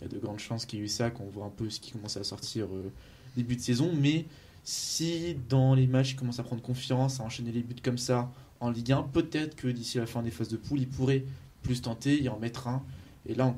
[0.00, 1.70] Il y a de grandes chances qu'il y ait eu ça, qu'on voit un peu
[1.70, 2.92] ce qui commence à sortir euh,
[3.36, 3.92] début de saison.
[3.98, 4.26] Mais
[4.66, 8.30] si dans les matchs, il commence à prendre confiance, à enchaîner les buts comme ça
[8.58, 11.24] en Ligue 1, peut-être que d'ici la fin des phases de poule, il pourrait
[11.62, 12.82] plus tenter et en mettre un.
[13.26, 13.54] Et là,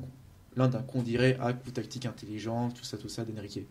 [0.55, 3.61] là d'un coup, on dirait ah, coup tactique intelligent, tout ça, tout ça d'Enrique.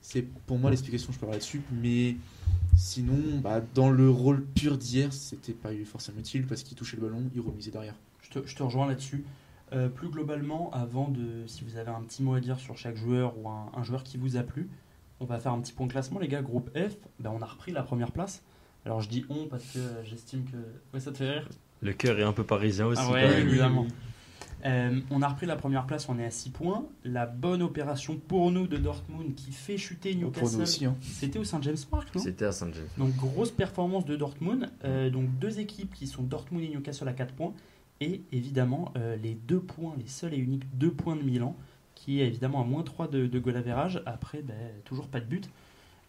[0.00, 2.16] C'est pour moi l'explication que je peux avoir là-dessus, mais
[2.74, 7.02] sinon, bah, dans le rôle pur d'hier, c'était pas forcément utile parce qu'il touchait le
[7.02, 7.94] ballon, il remisait derrière.
[8.22, 9.24] Je te, rejoins là-dessus.
[9.72, 12.96] Euh, plus globalement, avant de, si vous avez un petit mot à dire sur chaque
[12.96, 14.68] joueur ou un joueur qui vous a plu,
[15.20, 16.42] on va faire un petit point de classement, les gars.
[16.42, 18.42] Groupe F, ben, on a repris la première place.
[18.86, 20.56] Alors je dis on parce que j'estime que.
[20.94, 21.48] Ouais, ça te fait rire
[21.82, 23.00] Le cœur est un peu parisien aussi.
[23.02, 23.48] Ah quand ouais, même.
[23.48, 23.86] évidemment.
[24.66, 26.84] Euh, on a repris la première place, on est à 6 points.
[27.02, 30.60] La bonne opération pour nous de Dortmund qui fait chuter Pour nous Newcastle.
[30.62, 30.84] aussi.
[30.84, 30.96] hein.
[31.00, 32.20] C'était au Saint James Park, non?
[32.20, 32.84] C'était à Saint James.
[32.98, 34.68] donc grosse performance de Dortmund.
[34.84, 37.54] Euh, donc deux équipes qui sont Dortmund et Newcastle à 4 points.
[38.02, 41.56] Et évidemment euh, les deux points, les seuls et uniques deux points de Milan,
[42.02, 44.02] qui est évidemment à moins 3 de, de goal average.
[44.06, 45.50] Après, ben, toujours pas de but.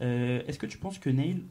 [0.01, 1.43] Euh, Est-ce que tu penses que Neil,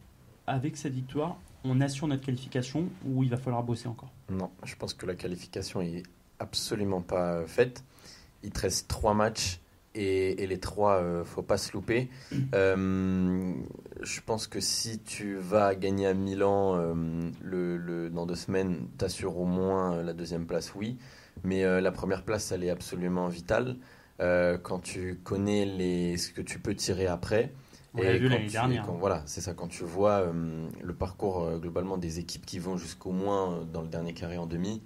[0.47, 4.11] avec cette victoire, on assure notre qualification ou il va falloir bosser encore?
[4.31, 6.03] Non, je pense que la qualification est
[6.39, 7.85] absolument pas faite.
[8.43, 9.61] Il te reste trois matchs
[9.95, 12.09] et, et les trois, euh, faut pas se louper.
[12.55, 13.53] Euh,
[14.03, 16.95] je pense que si tu vas gagner à Milan euh,
[17.43, 20.97] le, le- dans deux semaines, t'assures au moins euh, la deuxième place, oui.
[21.45, 23.77] Mais euh, la première place, elle est absolument vitale.
[24.21, 27.53] Euh, quand tu connais les, ce que tu peux tirer après.
[27.95, 28.87] On l'a vu l'année dernière.
[28.87, 29.53] quand- voilà, c'est ça.
[29.55, 33.83] Quand tu vois euh, le parcours euh, globalement des équipes qui vont jusqu'au moins dans
[33.83, 34.81] le dernier carré en demi,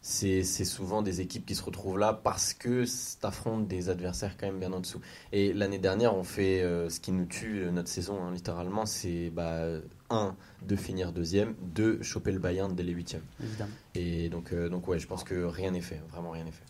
[0.00, 2.84] c'est souvent des équipes qui se retrouvent là parce que
[3.20, 5.00] t'affrontes des adversaires quand même bien en dessous.
[5.32, 9.64] Et l'année dernière, on fait ce qui nous tue notre saison, hein, littéralement, c'est bah,
[10.10, 13.24] un de finir deuxième, deux choper le Bayern dès les huitièmes.
[13.42, 13.70] évidemment.
[13.96, 16.62] Et donc, euh, donc ouais, je pense que rien n'est fait, vraiment rien n'est fait.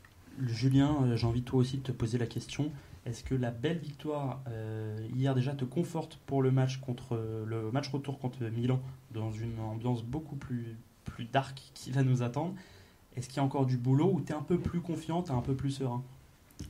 [0.45, 2.71] Julien, euh, j'ai envie toi aussi de te poser la question.
[3.05, 7.45] Est-ce que la belle victoire euh, hier déjà te conforte pour le match contre euh,
[7.47, 8.81] le match retour contre Milan
[9.13, 12.55] dans une ambiance beaucoup plus plus dark qui va nous attendre?
[13.17, 15.41] Est-ce qu'il y a encore du boulot ou t'es un peu plus confiant, t'es un
[15.41, 16.03] peu plus serein?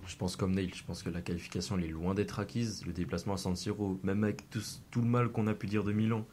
[0.06, 2.84] Je pense comme Neil, je pense que la qualification elle est loin d'être acquise.
[2.86, 5.84] Le déplacement à San Siro, même avec tout, tout le mal qu'on a pu dire
[5.84, 6.24] de Milan,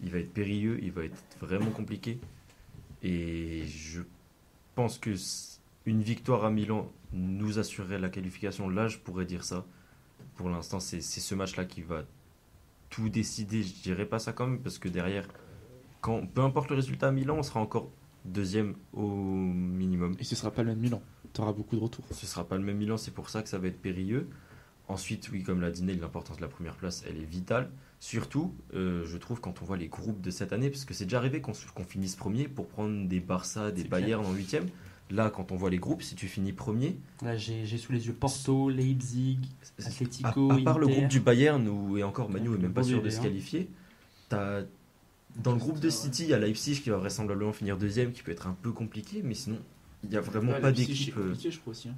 [0.00, 2.20] il va être périlleux, il va être vraiment compliqué.
[3.02, 4.02] Et je
[4.74, 5.14] pense que
[5.88, 8.68] une victoire à Milan nous assurerait la qualification.
[8.68, 9.64] Là, je pourrais dire ça.
[10.36, 12.04] Pour l'instant, c'est ce match-là qui va
[12.90, 13.62] tout décider.
[13.62, 15.26] Je dirais pas ça quand même, parce que derrière,
[16.00, 17.90] quand, peu importe le résultat à Milan, on sera encore
[18.24, 20.14] deuxième au minimum.
[20.18, 21.02] Et ce sera pas le même Milan.
[21.32, 22.04] Tu auras beaucoup de retours.
[22.10, 24.28] Ce sera pas le même Milan, c'est pour ça que ça va être périlleux.
[24.88, 27.70] Ensuite, oui, comme l'a dit Neil, l'importance de la première place, elle est vitale.
[28.00, 31.04] Surtout, euh, je trouve, quand on voit les groupes de cette année, parce que c'est
[31.04, 34.66] déjà arrivé qu'on finisse premier pour prendre des Barça, des Bayern en huitième.
[35.10, 38.06] Là, quand on voit les groupes, si tu finis premier, Là, j'ai j'ai sous les
[38.06, 39.38] yeux Porto, Leipzig,
[39.82, 42.72] à, Atletico, à part le groupe du Bayern, où, et encore Manu est Le même
[42.72, 43.70] pas sûr de se qualifier,
[44.28, 44.62] t'as-
[45.42, 48.22] dans le groupe de City, il y a Leipzig qui va vraisemblablement finir deuxième, qui
[48.22, 49.58] peut être un peu compliqué, mais sinon,
[50.04, 51.16] il n'y a vraiment Ouais, pas d'équipe.
[51.16, 51.88] Euh, je crois aussi.
[51.88, 51.94] hein.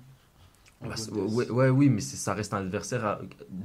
[0.82, 3.20] Bah, ouais, ouais, oui, mais ça reste un adversaire à-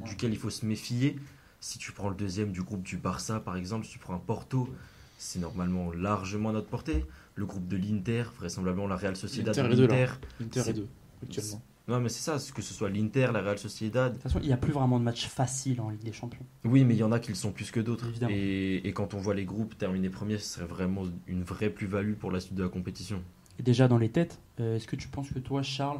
[0.06, 1.16] duquel il faut se méfier.
[1.62, 4.20] Si tu prends le deuxième du groupe du Barça, par exemple, si tu prends un
[4.20, 4.70] Porto,
[5.18, 7.06] c'est normalement largement à notre portée.
[7.36, 10.08] Le groupe de l'Inter, vraisemblablement la Real Sociedad, deux, là.
[10.40, 10.62] l'Inter.
[10.62, 10.88] C'est- est deux,
[11.24, 11.62] actuellement.
[11.88, 14.10] Non, mais c'est ça, que ce soit l'Inter, la Real Sociedad.
[14.12, 16.46] De toute façon, il n'y a plus vraiment de match facile en Ligue des Champions.
[16.64, 18.08] Oui, mais il y en a qui le sont plus que d'autres.
[18.08, 18.34] Évidemment.
[18.36, 22.14] Et, et quand on voit les groupes terminer premier, ce serait vraiment une vraie plus-value
[22.16, 23.22] pour la suite de la compétition.
[23.60, 26.00] Et déjà dans les têtes, euh, est-ce que tu penses que toi, Charles,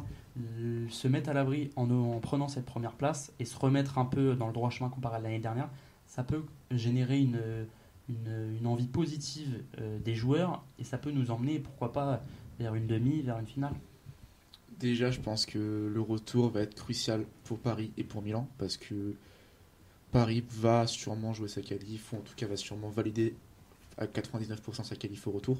[0.58, 4.04] euh, se mettre à l'abri en, en prenant cette première place et se remettre un
[4.06, 5.68] peu dans le droit chemin comparé à l'année dernière,
[6.06, 7.38] ça peut générer une,
[8.08, 12.22] une, une envie positive euh, des joueurs et ça peut nous emmener, pourquoi pas,
[12.58, 13.74] vers une demi, vers une finale
[14.78, 18.76] Déjà, je pense que le retour va être crucial pour Paris et pour Milan parce
[18.76, 19.14] que
[20.12, 23.34] Paris va sûrement jouer sa qualif ou en tout cas va sûrement valider
[23.96, 25.58] à 99% sa qualif au retour.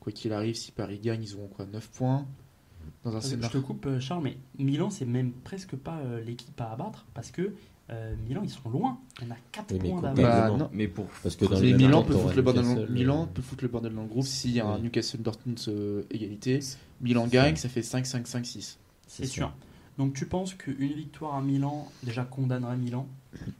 [0.00, 2.26] Quoi qu'il arrive, si Paris gagne, ils auront quoi 9 points
[3.04, 6.58] dans un Je te coupe, euh, Charles, mais Milan, c'est même presque pas euh, l'équipe
[6.60, 7.54] à abattre parce que
[7.90, 8.98] euh, Milan, ils sont loin.
[9.26, 10.58] On a 4 Oui, mais points d'avance.
[10.58, 10.70] Bah.
[10.72, 13.64] Mais pour Parce que dans Milan peut foutre le bordel dans, Milan euh, peut foutre
[13.64, 14.82] le bordel dans le groupe s'il y a un Oui.
[14.82, 16.60] Newcastle Dortmund euh, égalité.
[17.00, 17.62] Milan gagne, ça.
[17.62, 18.44] ça fait 5-5-5-6.
[18.44, 18.76] C'est
[19.06, 19.52] c'est sûr.
[19.98, 23.06] Donc tu penses qu'une victoire à Milan déjà condamnerait Milan?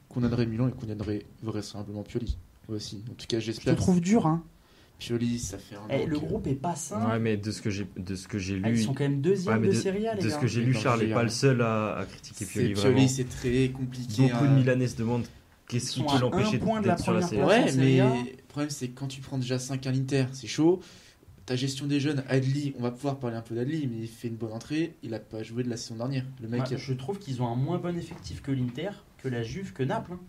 [0.08, 3.02] Condamnerait Milan et condamnerait vraisemblablement Pioli aussi.
[3.10, 3.76] En tout cas, Je te j'espère.
[3.76, 4.42] trouve dur, hein
[5.00, 7.10] Pioli, ça fait un Eh, an Le que- groupe est pas sain.
[7.10, 9.02] Ouais, mais de ce que j'ai de ce que j'ai Ah, lu, ils sont quand
[9.02, 10.34] même deuxième Ouais, mais de de- Serie A, les de gars.
[10.34, 12.52] ce que j'ai Mais lu, Charles le n'est pas le seul à, à critiquer C'est
[12.60, 12.74] Pioli.
[12.74, 12.94] Vraiment.
[12.94, 14.22] Pioli, c'est très compliqué.
[14.30, 15.26] Beaucoup de à- Milanais se demandent
[15.66, 17.28] qu'est-ce Ils qui sont peut à un l'empêcher point de la d'être sur la première
[17.30, 17.46] série.
[17.46, 17.58] place.
[17.60, 18.14] en Ouais, Serie mais A.
[18.14, 20.80] le problème, c'est que quand tu prends déjà 5 à l'Inter, c'est chaud.
[21.46, 24.28] Ta gestion des jeunes, Adli, on va pouvoir parler un peu d'Adli, mais il fait
[24.28, 24.94] une bonne entrée.
[25.02, 26.24] Il a pas joué de la saison dernière.
[26.40, 29.42] Le mec, Ouais, je trouve qu'ils ont un moins bon effectif que l'Inter, que la
[29.42, 30.12] Juve, que Naples.
[30.12, 30.20] hein.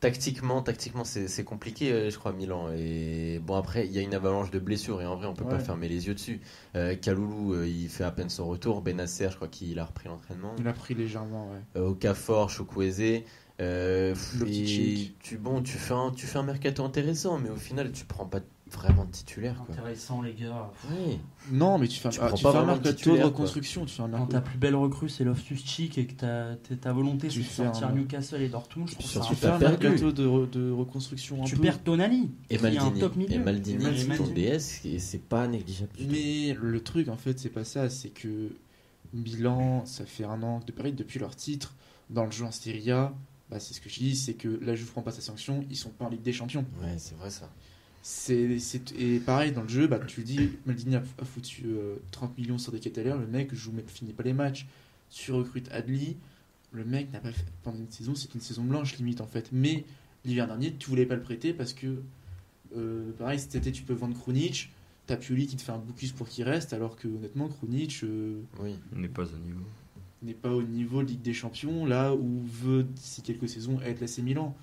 [0.00, 2.70] Tactiquement, tactiquement, c'est compliqué, euh, je crois, Milan.
[2.74, 5.44] Et bon, après, il y a une avalanche de blessures et en vrai, on peut
[5.44, 6.40] pas fermer les yeux dessus.
[6.74, 8.80] Euh, Kaloulou, euh, il fait à peine son retour.
[8.80, 10.54] Benacer, je crois qu'il a repris l'entraînement.
[10.58, 11.50] il a pris légèrement.
[11.50, 11.60] Ouais.
[11.76, 13.22] Euh, Okafor, Chukwueze.
[13.60, 14.14] Euh,
[14.46, 18.06] et tu bon, tu fais un, tu fais un mercato intéressant, mais au final, tu
[18.06, 18.40] prends pas
[18.72, 19.74] vraiment titulaire, quoi.
[19.74, 20.70] Intéressant, les gars.
[20.90, 21.18] Oui.
[21.50, 23.84] Non, mais tu fais un, Tu ah, prends tu pas fais un vraiment de reconstruction.
[23.84, 26.92] Tu fais un Quand ta plus belle recrue, c'est Loftus-Cheek et que ta, ta- ta
[26.92, 29.58] volonté, c'est de sortir un- Newcastle et Dortmund, je ça surtout, Tu un fais un
[29.70, 31.62] mercato de, de reconstruction un Tu peu.
[31.62, 33.00] perds Tonali, Et Maldini.
[33.00, 33.32] top milieu.
[33.34, 34.34] Et Maldini, Et c'est ton Maldini.
[34.50, 35.90] DS, et c'est pas négligeable.
[36.08, 37.88] Mais le truc, en fait, c'est pas ça.
[37.90, 38.50] C'est que
[39.12, 41.74] Milan, ça fait un an de Paris depuis leur titre
[42.10, 43.12] dans le jeu en Serie A.
[43.50, 45.76] Bah, c'est ce que je dis, c'est que la Juve prend pas sa sanction, ils
[45.76, 46.64] sont pas en Ligue des Champions.
[46.80, 47.50] Ouais, c'est vrai ça.
[48.02, 51.64] C'est, c'est- et pareil dans le jeu, bah, tu le dis, Maldini a, a foutu
[51.66, 54.66] euh, 30 millions sur des Catalers, le mec joue mais finit pas les matchs,
[55.10, 56.16] tu recrutes Adli,
[56.72, 59.50] le mec n'a pas fait pendant une saison, c'est une saison blanche limite en fait.
[59.52, 59.84] Mais
[60.24, 62.00] l'hiver dernier, tu voulais pas le prêter parce que
[62.76, 64.72] euh, pareil cet été tu peux vendre Krunic,
[65.06, 68.40] t'as Pioli qui te fait un boucus pour qu'il reste, alors que honnêtement Krunic, euh,
[68.60, 68.76] Oui.
[68.94, 69.60] N'est pas au niveau.
[70.22, 74.00] n'est pas au niveau de Ligue des Champions, là où veut d'ici quelques saisons être
[74.00, 74.56] l'AC Milan.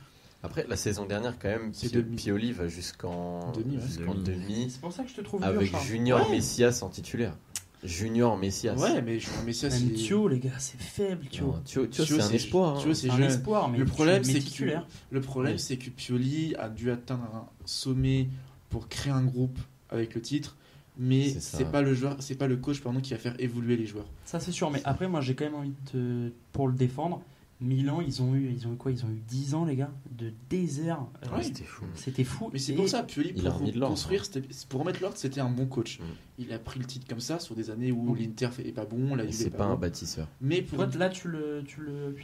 [0.43, 1.71] Après, la saison dernière, quand même.
[2.15, 5.75] Pioli va jusqu'en Demi, C'est pour ça que je te trouve dur, avec.
[5.85, 6.35] Junior Ouais.
[6.37, 7.35] Messias en titulaire.
[7.83, 8.75] Junior Messias.
[8.75, 9.93] Ouais, mais mais ça, Même c'est.
[9.93, 11.55] Thio, les gars, c'est faible, Thio.
[11.63, 12.75] Thio, Thio, Thio, c'est un espoir.
[12.77, 12.79] hein.
[12.81, 14.87] Thio, c'est un espoir, mais Le problème, c'est que- titulaire.
[15.11, 15.59] Le problème, Oui.
[15.59, 18.29] c'est que Pioli a dû atteindre un sommet
[18.69, 19.59] pour créer un groupe
[19.89, 20.55] avec le titre,
[20.97, 23.85] mais C'est pas le joueur, c'est pas le coach pardon qui va faire évoluer les
[23.85, 24.07] joueurs.
[24.25, 24.71] Ça, c'est sûr.
[24.71, 25.91] Mais après, moi, j'ai quand même envie de
[26.29, 27.21] te- pour le défendre.
[27.59, 28.91] Milan, ils ont eu, ils ont eu quoi?
[28.91, 30.99] Ils ont eu 10 ans, les gars, de désert.
[31.25, 31.43] Euh, Ouais.
[31.43, 31.85] C'était fou.
[31.95, 32.49] C'était fou.
[32.53, 35.49] Mais c'est pour ça, Pioli, il a pour construire, c'était- pour remettre l'ordre, c'était un
[35.49, 35.99] bon coach.
[35.99, 36.03] Mm.
[36.39, 38.17] Il a pris le titre comme ça sur des années où Mm.
[38.17, 40.27] l'Inter est pas bon, la Juve C'est est pas pas un bâtisseur.
[40.39, 42.15] Mais pour Toi, là, tu le, tu le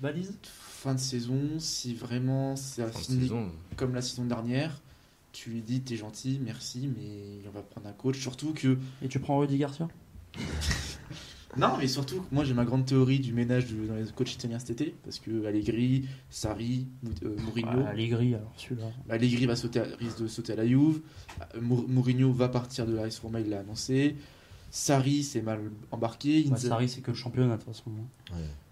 [0.00, 0.38] balises?
[0.44, 3.28] Fin de saison, si vraiment ça finit
[3.76, 4.80] comme la saison dernière,
[5.32, 8.20] tu lui dis t'es gentil, merci, mais on va prendre un coach.
[8.20, 9.88] Surtout que Et tu prends Rudy Garcia?
[11.58, 14.58] Non, mais surtout, moi j'ai ma grande théorie du ménage de- dans les coachs italiens
[14.58, 16.86] cet été, parce que Allegri, Sarri,
[17.24, 18.86] euh, Mourinho, Ah, Allegri, alors celui-là.
[19.08, 21.00] Allegri va sauter, à- risque de sauter à la Juve,
[21.54, 24.16] euh, Mou- Mourinho va partir de la RS Roma, il l'a annoncé,
[24.70, 27.90] Sarri s'est mal embarqué, Bah, Inza- Sarri, c'est que le championnat, de toute façon.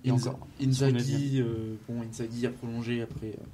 [0.05, 0.47] Et Inza- encore.
[0.61, 3.28] Inzaghi, euh, bon, Inzaghi a prolongé après.
[3.28, 3.45] euh,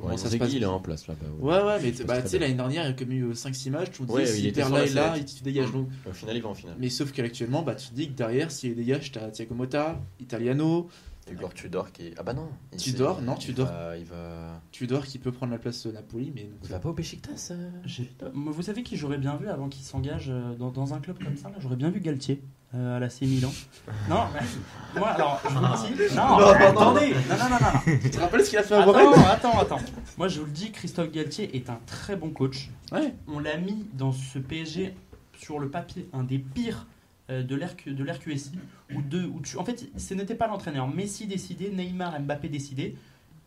[0.00, 1.26] pour Ouais, ça se passe il est en place là-bas.
[1.38, 3.90] Ouais, ouais, mais bah, tu sais, l'année dernière, il y a comme eu 5-6 matchs,
[3.92, 5.72] tu te dis, Ouais, il s'il était perd là et là, il te dégage.
[5.72, 6.76] Donc, Au final, il va en finale.
[6.78, 10.88] mais sauf qu'actuellement, bah, tu te dis que derrière, s'il dégage, t'as Thiago Motta, Italiano,
[11.30, 12.14] Igor Tudor qui est.
[12.18, 12.48] Ah bah non.
[12.72, 13.68] il Tudor, non, il Tudor.
[13.98, 14.62] Il va.
[14.70, 18.30] Tudor qui peut prendre la place de Napoli, mais Il va pas au Besiktas euh
[18.32, 21.36] Vous savez qui j'aurais bien vu avant qu'il s'engage euh, dans, dans un club comme
[21.36, 22.42] ça J'aurais bien vu Galtier
[22.74, 23.52] euh, à la C Milan.
[24.08, 26.14] Non, mais- moi alors je vous le dis.
[26.16, 26.52] Non, Non, non, non.
[26.66, 27.14] attendez.
[27.28, 27.98] Non, non, non, non.
[28.02, 29.78] tu te rappelles ce qu'il a fait à Attends, attends, attends.
[30.18, 32.70] Moi je vous le dis, Christophe Galtier est un très bon coach.
[32.92, 33.14] Ouais.
[33.28, 34.94] On l'a mis dans ce PSG
[35.38, 36.86] sur le papier un des pires
[37.30, 38.52] euh, de l'RQSI
[38.94, 42.96] où deux où tu en fait ce n'était pas l'entraîneur Messi décidé Neymar Mbappé décidé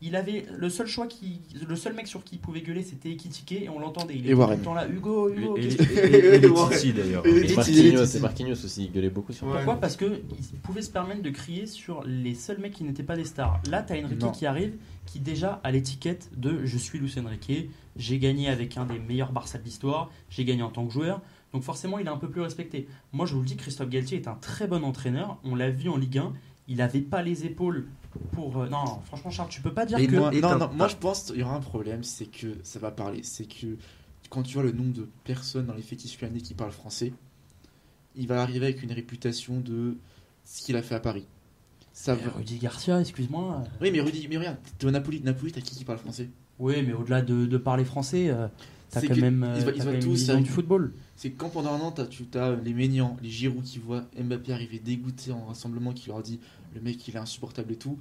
[0.02, 3.10] il avait le seul choix qui le seul mec sur qui il pouvait gueuler c'était
[3.12, 4.60] Ekitike et on l'entendait il Et était tout Warren.
[4.60, 6.70] le temps là Hugo Hugo Et, et, qu'est-ce et, que- et- et les Ouais.
[6.76, 7.26] Titi, d'ailleurs.
[7.26, 9.56] Et Marquinhos, les c'est Marquinhos aussi, il gueulait beaucoup sur Ouais.
[9.56, 10.22] Pourquoi Parce qu'il
[10.64, 13.62] pouvait se permettre de crier sur les seuls mecs qui n'étaient pas des stars.
[13.70, 14.32] Là, tu as Enrique Non.
[14.32, 14.76] qui arrive,
[15.06, 19.32] qui déjà a l'étiquette de je suis Luis Enrique, j'ai gagné avec un des meilleurs
[19.34, 21.22] Barça de l'histoire, j'ai gagné en tant que joueur.
[21.52, 22.88] Donc forcément, il est un peu plus respecté.
[23.12, 25.38] Moi, je vous le dis, Christophe Galtier est un très bon entraîneur.
[25.44, 26.32] On l'a vu en Ligue 1.
[26.68, 27.88] Il n'avait pas les épaules
[28.32, 28.58] pour.
[28.62, 30.16] euh, non, franchement, Charles, tu peux pas dire Et que.
[30.16, 32.92] Moi, non, non, moi je pense qu'il y aura un problème, c'est que ça va
[32.92, 33.22] parler.
[33.24, 33.78] C'est que
[34.30, 37.14] quand tu vois le nombre de personnes dans l'effectif lyonnais qui parlent français,
[38.16, 39.98] il va arriver avec une réputation de
[40.46, 41.26] ce qu'il a fait à Paris.
[41.94, 43.62] Ça va- Rudy Garcia, excuse-moi.
[43.64, 46.30] euh, Oui, mais Rudy, mais regarde, t'es au Napoli, Napoli, t'as qui qui parle français?
[46.60, 48.34] Oui, mais au-delà de, de parler français,
[48.90, 50.94] t'as C'est quand que même, ils quand même tous du football.
[51.16, 54.06] C'est que quand pendant un an, t'as, tu as les Ménians, les Giroud qui voient
[54.18, 56.40] Mbappé arriver dégoûté en rassemblement, qui leur dit
[56.76, 57.98] le mec il est insupportable et tout.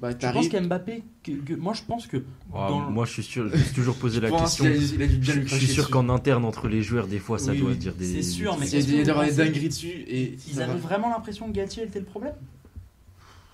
[0.00, 0.50] Bah, Tu penses t'arrives.
[0.50, 2.16] qu'Mbappé, que, que- moi je pense que
[2.52, 4.64] Ah, dans Moi, je suis sûr, je me suis toujours posé la Je pense question.
[4.64, 7.06] qu'il a- il a dû bien Je je suis sûr qu'en interne, entre les joueurs,
[7.06, 7.76] des fois, ça Oui, doit oui.
[7.76, 8.06] dire des.
[8.06, 10.78] C'est sûr, mais Il y a des dingueries dessus et Ils avaient va.
[10.78, 12.34] vraiment l'impression que Galtier était le problème?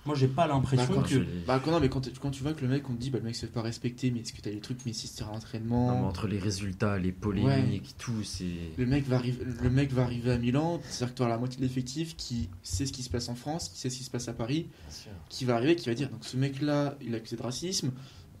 [0.09, 1.45] Moi, j'ai pas l'impression Bah, que.
[1.45, 3.11] Bah quand, non, mais quand, tu- quand tu vois que le mec, on te dit,
[3.11, 5.05] bah, le mec se fait pas respecter, mais est-ce que t'as des trucs, mais si
[5.05, 8.45] c'est à Non, mais l'entraînement, entre les résultats, les polémiques, tout, c'est.
[8.75, 11.57] le, mec va arriver, le mec va arriver à Milan, c'est-à-dire que tu la moitié
[11.57, 14.09] de l'effectif qui sait ce qui se passe en France, qui sait ce qui se
[14.09, 14.65] passe à Paris,
[15.29, 17.91] qui va arriver, qui va dire, donc ce mec-là, il est accusé de racisme,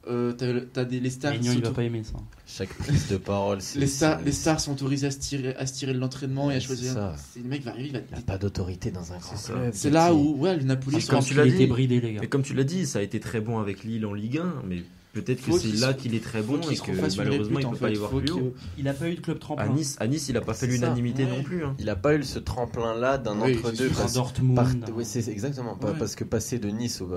[0.07, 1.33] euh, t'as, t'as des, les stars...
[1.33, 2.13] Maignan, il va pas aimer ça.
[2.47, 3.79] Chaque prise de parole, c'est.
[3.79, 6.53] les, stars, les stars sont autorisées à se tirer, à se tirer de l'entraînement et
[6.53, 7.13] à Ouais, choisir.
[7.33, 9.71] c'est Le mec va arriver, il va Il n'y a pas d'autorité dans un club.
[9.73, 11.67] C'est là où, ouais, le Napoli, pense tu l'as dit.
[11.67, 12.21] bridé, les gars.
[12.21, 14.63] Mais comme tu l'as dit, ça a été très bon avec Lille en Ligue 1,
[14.67, 14.83] mais
[15.13, 17.93] peut-être que c'est là qu'il est très bon et que malheureusement il peut pas fait.
[17.93, 18.53] y voir plus haut.
[18.77, 19.65] Il a pas eu de club tremplin.
[19.65, 21.29] À Nice, à Nice, il a pas fait l'unanimité ouais.
[21.37, 21.63] non plus.
[21.63, 21.75] hein.
[21.79, 23.89] Il n'a pas eu ce tremplin-là d'un Oui, entre-deux.
[23.89, 24.55] parce- Dortmund.
[24.55, 25.77] par- oui, c'est exactement.
[25.81, 25.93] Ouais.
[25.97, 27.07] Parce que passer de Nice au,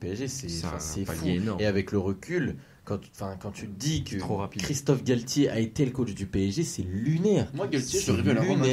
[0.00, 1.26] PSG, c'est fou.
[1.26, 1.60] énorme.
[1.60, 4.62] Et avec le recul, quand, tu- enfin, quand tu te dis que C'est trop rapide.
[4.62, 7.50] Christophe Galtier a été le coach du PSG, c'est lunaire.
[7.54, 8.66] Moi, Galtier, je C'est le à la Roma,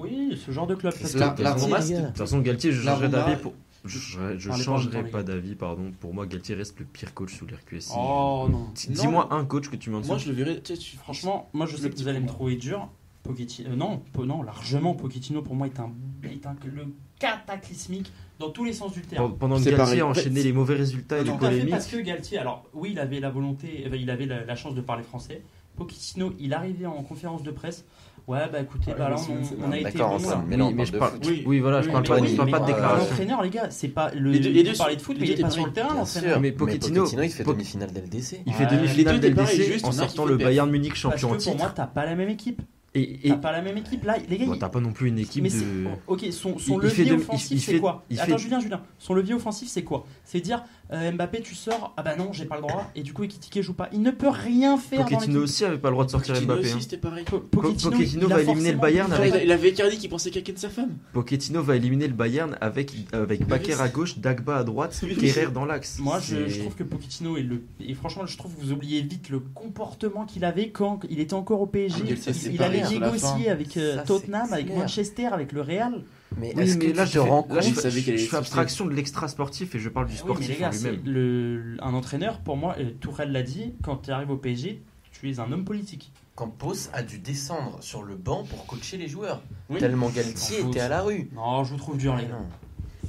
[0.00, 0.92] Oui, ce genre de club.
[1.14, 1.78] La- Roma.
[1.80, 3.54] De toute façon, Galtier, je La changerai Roma- d'avis pour.
[3.84, 5.92] Je, je Parlez pas en changerai pas d'avis, pardon.
[6.00, 7.92] Pour moi, Galtier reste le pire coach sous l'RQSI.
[7.96, 8.66] Oh non.
[8.74, 8.94] Dis- Non.
[9.02, 10.08] Dis-moi un coach que tu dessous.
[10.08, 10.62] Moi, je le verrais.
[11.02, 12.88] Franchement, moi je sais que vous allez me trouver dur.
[13.22, 14.94] Pochettino, euh, non, po- non, largement.
[14.94, 15.92] Pochettino pour moi est un,
[16.24, 16.86] est un le
[17.18, 19.36] cataclysmique dans tous les sens du terme.
[19.36, 20.00] Pendant que Galtier pareil.
[20.00, 21.70] a enchaîné les mauvais résultats et les polémiques.
[21.70, 24.74] parce que Galtier, alors oui, il avait la volonté, euh, il avait la, la chance
[24.74, 25.42] de parler français.
[25.76, 27.84] Pochettino, il arrivait en conférence de presse.
[28.28, 30.28] Ouais, bah écoutez, Ouais, bah là, on, a été D'accord, bon.
[30.46, 31.10] Mais là, on oui, mais parle je de parle.
[31.12, 31.26] foot.
[31.28, 31.42] Oui.
[31.46, 33.08] Oui, voilà, je parle mais pas, oui, pas de déclaration.
[33.10, 34.30] L'entraîneur, les gars, c'est pas le.
[34.32, 36.38] Les deux- parlez de foot, mais il est pas sur le terrain, l'entraîneur.
[36.38, 38.42] Mais Pochettino- il fait demi-finale d'LDC.
[38.46, 40.36] Il fait demi-finale d'LDC juste, en sortant le.
[40.36, 41.74] Bayern Munich Parce champion que en pour moi, titre.
[41.74, 42.60] t'as pas la même équipe.
[42.94, 44.46] Et, et T'as pas la même équipe là, les gars.
[44.46, 45.54] bon, t'as pas non plus une équipe mais de.
[45.54, 45.64] c'est-
[46.06, 48.80] ok, son, son levier de- offensif c'est quoi Attends, fait- Julien, Julien.
[48.98, 51.92] Son levier offensif c'est quoi C'est dire euh, Mbappé, tu sors.
[51.96, 52.90] Ah bah non, j'ai pas le droit.
[52.96, 53.88] Et du coup, Ekitike joue pas.
[53.92, 56.66] Il ne peut rien faire Pochettino aussi avait pas le droit de sortir Pochettino Mbappé.
[56.68, 56.80] aussi, hein.
[56.80, 57.24] c'était pareil.
[57.24, 59.42] Po- Po- Pochettino, Pochettino il a va éliminer le Bayern avec-.
[59.44, 60.96] Il, avait Icardi qui pensait quelqu'un de sa femme.
[61.12, 64.98] Pochettino va éliminer le Bayern avec, avec Bakker à gauche, Dagba à droite.
[65.20, 65.98] Kerrer dans l'axe.
[65.98, 67.62] Moi, je, trouve que Pochettino est le.
[67.80, 71.34] Et franchement, je trouve que vous oubliez vite le comportement qu'il avait quand il était
[71.34, 72.02] encore au PSG.
[72.02, 73.50] Ah, il, il négocier fin.
[73.50, 74.78] avec euh, Ça, Tottenham, avec clair.
[74.78, 76.02] Manchester, avec le Real.
[76.38, 78.00] Mais Oui, est-ce mais que là, tu je te fais, rends là, je, compte je
[78.16, 80.68] je- fais abstraction de l'extra sportif et je parle du Oui, mais sportif les gars,
[80.68, 81.12] en c'est lui-même.
[81.12, 84.82] le, un entraîneur, pour moi, Tourelle l'a dit, quand tu arrives au PSG,
[85.12, 86.12] tu es un homme politique.
[86.36, 89.42] Campos a dû descendre sur le banc pour coacher les joueurs.
[89.68, 89.80] Oui.
[89.80, 91.28] Tellement Galtier était à la rue.
[91.34, 92.38] Non, je vous trouve dur, les gars.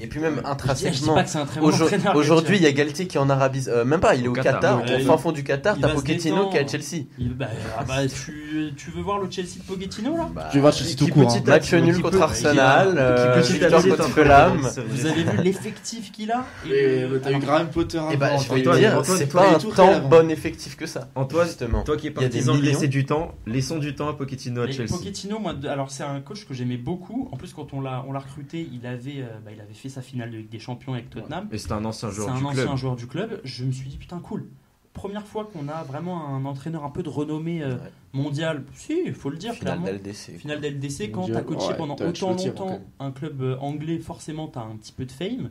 [0.02, 1.88] Et puis même Je dis- je dis intrinsèquement, pas que c'est un très bon Aujourd-
[1.88, 2.16] entraîneur.
[2.16, 4.32] aujourd'hui il y a Galtier qui est en Arabie, euh, même pas, il est Au
[4.32, 5.04] au Qatar, Qatar, ouais.
[5.04, 6.68] au fin fond du Qatar, t'as Pochettino qui est à.
[6.68, 7.04] Chelsea.
[7.18, 7.48] Il- bah,
[7.78, 10.74] ah bah, tu, tu veux voir le Chelsea de Pochettino là Bah, Je vais voir
[10.74, 11.30] Chelsea tout Qui court.
[11.36, 11.42] hein.
[11.46, 14.58] Match nul qui contre Arsenal, qui euh, petit à victoire petit est contre Fulham.
[14.90, 18.12] Vous avez vu l'effectif qu'il a Et t'as eu Graham Potter avant.
[18.12, 21.10] Et bah, je vais te dire, c'est pas un tant bon effectif que ça.
[21.16, 21.84] Antoine, justement.
[21.84, 24.08] toi qui es Il y a des partisan de laisser du temps, laissons du temps
[24.10, 24.90] à Pochettino à Chelsea.
[24.90, 27.28] Pochettino, moi, alors c'est un coach que j'aimais beaucoup.
[27.32, 30.02] En plus, quand on l'a, on l'a recruté, il avait, euh, il avait fait sa
[30.02, 31.48] finale de Ligue des Champions avec Tottenham.
[31.52, 32.78] Mais c'est un ancien C'est joueur un du ancien club.
[32.78, 33.42] joueur du club.
[33.44, 34.46] Je me suis dit putain cool.
[34.94, 37.92] Première fois qu'on a vraiment un entraîneur un peu de renommée euh, Ouais.
[38.14, 38.64] mondiale.
[38.74, 39.98] Si, il faut le dire Finale clairement.
[39.98, 40.38] d'LDC.
[40.40, 44.48] Finale d'LDC, quand Mondial, t'as coaché ouais, pendant autant longtemps un club euh, anglais, forcément
[44.48, 45.50] t'as un petit peu de fame.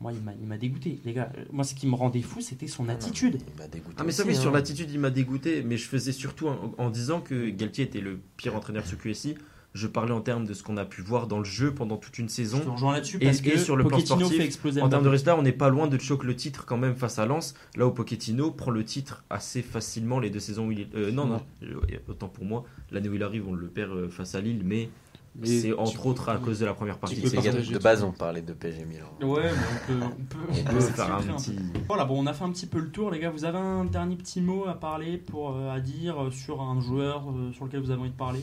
[0.00, 1.30] Moi, il m'a, il m'a dégoûté, les gars.
[1.36, 3.38] Euh, Moi, ce qui me rendait fou, c'était son Ah attitude.
[3.54, 3.96] Il m'a dégoûté.
[3.98, 4.54] Ah mais ça oui, sur hein.
[4.54, 8.18] l'attitude il m'a dégoûté, mais je faisais surtout en, en disant que Galtier était le
[8.38, 9.34] pire entraîneur sous QSI.
[9.72, 12.18] Je parlais en termes de ce qu'on a pu voir dans le jeu pendant toute
[12.18, 12.58] une Je saison.
[12.58, 15.04] te rejoins là-dessus Et- parce et que sur le plan sportif, fait exploser En termes
[15.04, 17.54] de résultats, on n'est pas loin de choquer le titre quand même face à Lens.
[17.76, 20.94] Là où Pochettino prend le titre assez facilement les deux saisons où il est...
[20.96, 21.76] euh, non, non, euh,
[22.08, 24.88] autant pour moi, l'année où il arrive, on le perd euh, face à Lille, mais,
[25.36, 28.52] Mais c'est entre autres à cause de la première partie de base, on parlait de
[28.52, 29.06] PSG Milan.
[29.22, 31.56] Ouais, mais on peut, on peut, On on peut peut faire un petit...
[31.86, 33.30] Voilà, bon, on a fait un petit peu le tour, les gars.
[33.30, 37.66] Vous avez un dernier petit mot à parler, pour, à dire sur un joueur sur
[37.66, 38.40] lequel vous avez envie de parler?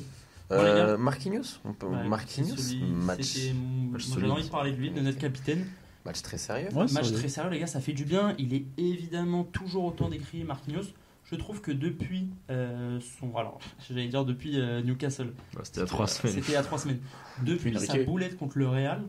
[0.52, 0.98] Euh.
[0.98, 1.88] Marquinhos on peut...
[1.88, 3.38] Ouais, Marquinhos celui- match...
[3.98, 5.66] J'avais envie de parler de lui, de notre capitaine.
[6.06, 6.70] match très sérieux.
[6.74, 8.34] Ouais, Match très sérieux, les gars, ça fait du bien.
[8.40, 10.84] Il est évidemment toujours autant décrié, Marquinhos.
[11.30, 13.36] Je trouve que depuis euh, son.
[13.36, 15.34] Alors, j'allais dire depuis euh, Newcastle.
[15.64, 16.36] C'était à trois semaines.
[16.36, 17.00] C'était il y a trois semaines.
[17.44, 19.02] Depuis sa boulette contre le Real,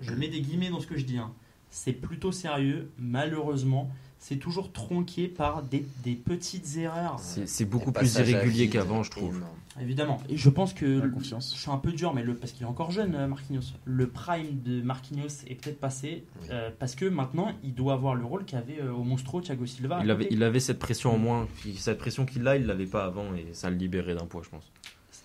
[0.00, 1.18] je mets des guillemets dans ce que je dis.
[1.18, 1.32] hein.
[1.68, 2.90] C'est plutôt sérieux.
[2.98, 7.18] Malheureusement, c'est toujours tronqué par des, des petites erreurs.
[7.20, 9.42] C'est beaucoup plus à irrégulier qu'avant, je trouve.
[9.80, 10.18] Évidemment.
[10.28, 11.00] Et je pense que.
[11.00, 11.52] La confiance.
[11.54, 13.62] Je suis un peu dur, mais le, parce qu'il est encore jeune, euh, Marquinhos.
[13.84, 16.24] Le prime de Marquinhos est peut-être passé.
[16.40, 16.48] Oui.
[16.50, 20.00] euh, parce que maintenant, il doit avoir le rôle qu'avait euh, au Monstro Thiago Silva.
[20.02, 20.34] Il avait, côté.
[20.34, 21.46] il avait cette pression en moins.
[21.76, 24.48] Cette pression qu'il a, il l'avait pas avant et ça le libérait d'un poids, je
[24.50, 24.72] pense.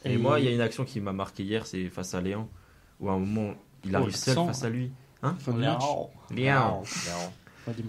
[0.03, 2.47] Et, moi, il y a une action qui m'a marqué hier, c'est face à Léon,
[2.99, 3.53] où à un moment,
[3.85, 4.91] il Oh, arrive seul face à lui.
[5.23, 5.77] De Léon.
[6.31, 6.81] Léon.
[6.81, 7.31] Léon.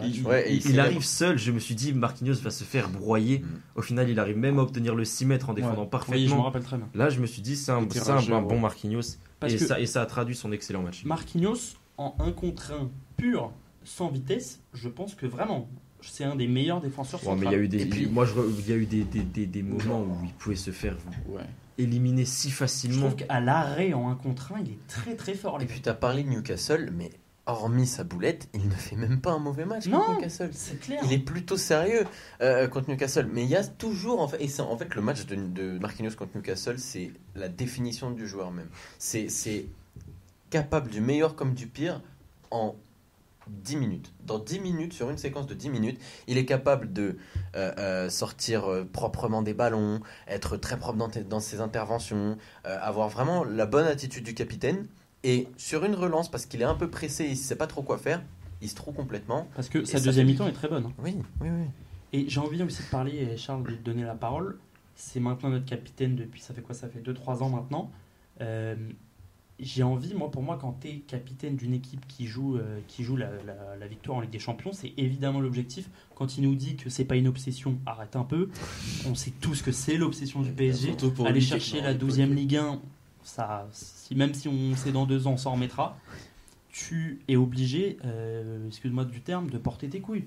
[0.05, 3.39] Il, Ouais, arrive seul, je me suis dit Marquinhos va se faire broyer.
[3.41, 3.47] Mm.
[3.77, 5.89] Au final, il arrive même à obtenir le 6 mètres en défendant Ouais.
[5.93, 6.43] Oui, je me parfaitement.
[6.43, 6.89] rappelle très bien.
[6.95, 8.59] Là, je me suis dit c'est un, bon.
[8.61, 9.16] Marquinhos.
[9.41, 11.05] Parce Et, que ça, et ça a traduit son excellent match.
[11.05, 13.51] Marquinhos, en un contre un pur,
[13.85, 15.68] sans vitesse, je pense que vraiment,
[16.01, 18.33] c'est un des meilleurs défenseurs Ouais, mais il y a eu des, puis- moi, je,
[18.61, 20.97] il y a eu des, des, des, des moments où il pouvait se faire
[21.29, 21.43] Ouais.
[21.79, 23.07] éliminer si Je facilement.
[23.09, 25.59] trouve qu'à l'arrêt en un contre un, il est très très fort.
[25.59, 25.73] Les Et gars.
[25.73, 27.11] puis t'as parlé de Newcastle, mais
[27.47, 29.99] hormis sa boulette, il ne fait même pas un mauvais match Non.
[29.99, 30.51] contre Newcastle.
[30.53, 31.01] C'est clair.
[31.05, 32.05] Il est plutôt sérieux
[32.40, 33.28] euh, contre Newcastle.
[33.32, 35.78] Mais il y a toujours, en fait, et c'est en fait le match de, de
[35.78, 38.68] Marquinhos contre Newcastle, c'est la définition du joueur même.
[38.99, 39.66] C'est c'est
[40.51, 42.03] capable du meilleur comme du pire
[42.51, 42.76] en
[43.49, 44.12] 10 minutes.
[44.24, 47.16] Dans 10 minutes, sur une séquence de 10 minutes, il est capable de
[47.57, 52.36] euh, euh, sortir euh, proprement des ballons, être très propre dans, ses interventions,
[52.66, 54.86] euh, avoir vraiment la bonne attitude du capitaine.
[55.25, 57.83] Et sur une relance, parce qu'il est un peu pressé, il ne sait pas trop
[57.83, 58.23] quoi faire,
[58.61, 59.49] il se trouve complètement.
[59.55, 60.87] Parce que sa deuxième mi-temps est très bonne.
[60.87, 60.93] hein.
[61.03, 61.64] Oui, oui, oui.
[62.12, 64.59] Et j'ai envie aussi de parler, et Charles, de lui donner la parole.
[64.95, 67.91] C'est maintenant notre capitaine depuis, ça fait quoi Ça fait 2-3 ans maintenant.
[68.41, 68.75] Euh,
[69.61, 73.05] j'ai envie, moi, pour moi, quand tu es capitaine d'une équipe qui joue, euh, qui
[73.05, 75.89] joue la, la- la victoire en Ligue des Champions, c'est évidemment l'objectif.
[76.16, 78.49] Quand il nous dit que c'est pas une obsession, arrête un peu.
[79.09, 80.89] On sait tous que c'est l'obsession du PSG.
[80.89, 82.81] Surtout pour Aller chercher la 12e Ligue 1,
[83.25, 85.99] si, même si on sait dans deux ans, on s'en remettra.
[86.70, 90.25] Tu es obligé, euh, excuse-moi du terme, de porter tes couilles.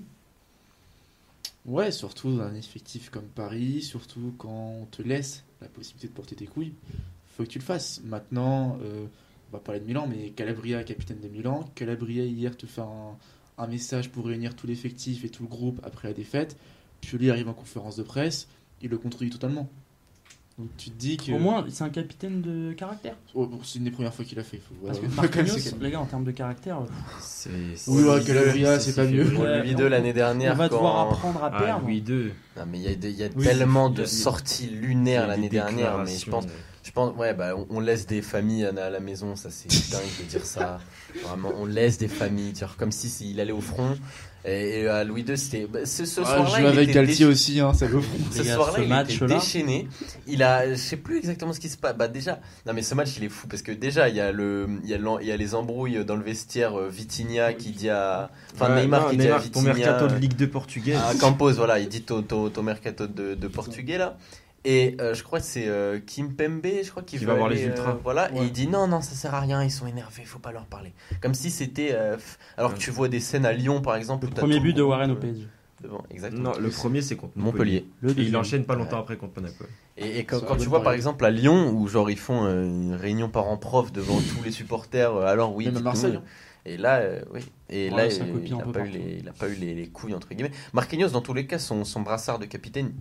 [1.64, 6.12] Ouais, surtout dans un effectif comme Paris, surtout quand on te laisse la possibilité de
[6.12, 6.74] porter tes couilles,
[7.36, 8.00] faut que tu le fasses.
[8.04, 9.06] Maintenant, euh,
[9.50, 13.16] on va parler de Milan, mais Calabria, capitaine de Milan, Calabria hier te fait un,
[13.58, 16.56] un message pour réunir tout l'effectif et tout le groupe après la défaite.
[17.00, 18.48] Pioli arrive en conférence de presse,
[18.82, 19.68] il le contredit totalement.
[20.58, 21.32] Donc tu te dis que.
[21.32, 23.14] Au moins, c'est un capitaine de caractère.
[23.34, 24.56] Oh, bon, c'est une des premières fois qu'il a fait.
[24.56, 24.86] il Faut...
[24.86, 26.78] Parce que Marquinhos, les gars, en termes de caractère,
[27.20, 27.50] C'est.
[27.88, 29.24] Oui, ouais, Louis c'est pas mieux.
[29.24, 30.54] Louis on- II l'année dernière.
[30.54, 31.82] on va quand- devoir apprendre à Ah, perdre.
[31.84, 32.32] Louis II.
[32.56, 35.26] Non, mais il y a, des- il y a Oui, tellement de a- sorties lunaires
[35.26, 36.44] l'année dernière, mais je pense,
[36.82, 39.68] je pense, ouais, bah, on, on laisse des familles à, à la maison, ça c'est
[39.92, 40.80] dingue de dire ça.
[41.22, 43.94] Vraiment, on laisse des familles, vois, comme si s'il allait au front.
[44.48, 46.82] Et, et à Louis II, c'était, bah, ce, ce Ah, soir-là, je il joue avec
[46.84, 47.86] était Galtier déch- aussi, hein, ça.
[48.30, 49.88] Ce soir-là, il était match-là- déchaîné.
[50.28, 51.96] Il a, je sais plus exactement ce qui se passe.
[51.96, 54.30] Bah déjà, non mais ce match il est fou parce que déjà il y a
[54.30, 56.78] le, il y a, il y a les embrouilles dans le vestiaire.
[56.78, 59.74] euh, Vitinha qui dit à, enfin ouais, Neymar non, qui dit à Neymar, ton Vitinha.
[59.74, 60.98] mercato de Ligue 2 portugaise.
[61.04, 64.16] à Campos, voilà, il dit ton, ton, ton mercato de, de portugais là.
[64.68, 67.48] Et euh, je crois que c'est euh, Kim Pembe, je crois qu'il Qui va voir
[67.48, 67.92] les ultras.
[67.92, 70.40] euh, voilà, et il dit non, non, ça sert à rien, ils sont énervés, faut
[70.40, 70.92] pas leur parler.
[71.20, 71.90] Comme si c'était.
[71.92, 72.16] euh,
[72.56, 74.26] alors que tu vois des scènes à Lyon par exemple.
[74.26, 75.46] Le premier but de Warren au PSG.
[75.82, 76.50] devant, exactement.
[76.52, 77.86] Non, le premier c'est contre Montpellier.
[78.00, 79.02] Le Et il enchaîne pas longtemps Ouais.
[79.02, 79.64] après contre Monaco.
[79.98, 83.28] Et, et quand, tu vois par exemple à Lyon où genre ils font une réunion
[83.28, 85.66] parents-prof devant tous les supporters, alors oui.
[85.66, 85.80] Même à.
[85.80, 86.22] Marseille, hein.
[86.68, 87.40] Et là, euh, oui.
[87.70, 88.98] Et Ouais, là, il, copie un il a peu pas eu partout.
[88.98, 90.50] les, il a pas eu les, les couilles entre guillemets.
[90.72, 92.92] Marquinhos, dans tous les cas, son, son brassard de capitaine,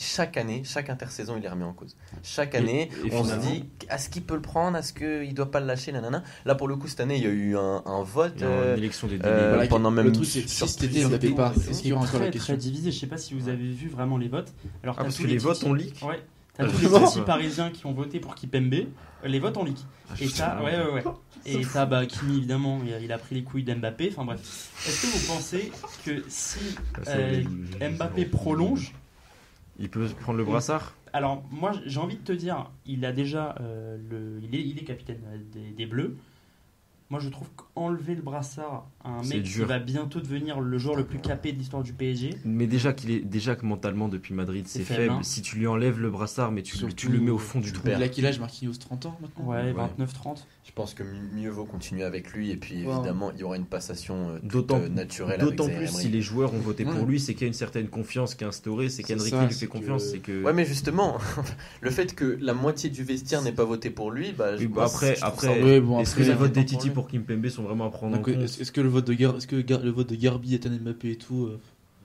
[0.00, 1.96] chaque année, chaque intersaison, il est remis en cause.
[2.22, 5.60] Chaque année, et on se dit, est-ce qu'il peut le prendre Est-ce qu'il doit pas
[5.60, 6.22] le lâcher nanana.
[6.44, 8.40] Là, pour le coup, cette année, il y a eu un, un vote.
[8.42, 9.48] Euh, une élection des euh, délégués.
[9.54, 11.52] Voilà, pendant le même truc, c'est si cet été, on n'avait pas.
[11.54, 11.74] et Est-ce tout.
[11.82, 12.90] qu'il y aura encore la très, question très divisé.
[12.90, 14.52] Je sais pas si vous avez vu vraiment les votes.
[14.82, 16.20] Alors, Ah, parce tous que les Titi- votes on leak Ouais.
[16.54, 18.74] T'as Ah, tous les vraiment petits parisiens qui ont voté pour Kipembe.
[19.24, 19.78] Les votes en leak.
[20.10, 21.04] Ah, Et putain, t'as, ouais, ouais, ouais.
[21.46, 24.10] Et t'as, bah, Kimi, évidemment, il a, pris les couilles d'Mbappé.
[24.12, 24.40] Enfin bref.
[24.86, 25.72] Est-ce que vous pensez
[26.04, 26.58] que si
[26.94, 27.42] Ah, ça, euh,
[27.80, 28.92] les- Mbappé prolonge,
[29.78, 30.94] Il peut prendre le brassard?
[31.12, 34.78] Alors moi j'ai envie de te dire, il a déjà euh, le, il est, il
[34.78, 35.20] est capitaine
[35.52, 36.16] des, des Bleus.
[37.10, 40.96] Moi je trouve qu'enlever le brassard à un mec qui va bientôt devenir le joueur
[40.96, 42.30] le plus capé de l'histoire du PSG.
[42.46, 45.12] Mais déjà qu'il est déjà que mentalement depuis Madrid C'est faible, faible.
[45.16, 45.22] hein.
[45.22, 47.70] Si tu lui enlèves le brassard, mais tu, Surtout, tu le mets au fond du
[47.72, 47.82] trou.
[47.84, 47.98] perds.
[47.98, 49.88] Il a quel âge Marquinhos 30 ans maintenant Ouais, Ouais.
[49.98, 50.44] 29-30.
[50.64, 53.56] Je pense que mi- mieux vaut continuer avec lui et puis évidemment il y aura
[53.56, 56.92] une passation euh, D'autant- euh, naturelle D'autant plus si les joueurs ont voté Ouais.
[56.94, 59.20] pour lui, c'est qu'il y a une certaine confiance qui est instaurée, c'est ça, lui
[59.52, 60.42] c'est fait confiance, que- c'est que.
[60.44, 61.18] Ouais mais justement,
[61.80, 64.68] le fait que la moitié du vestiaire n'ait pas voté pour lui, bah, je- Oui,
[64.68, 67.48] bah après, je après, ça- Ouais, bon, est-ce que les votes des Titi pour Kimpembe
[67.48, 69.56] sont vraiment à prendre en compte Est-ce est-ce que le vote de Gar- est-ce que
[69.56, 71.60] le vote de Garbi, Ethan Mbappé et tout, euh,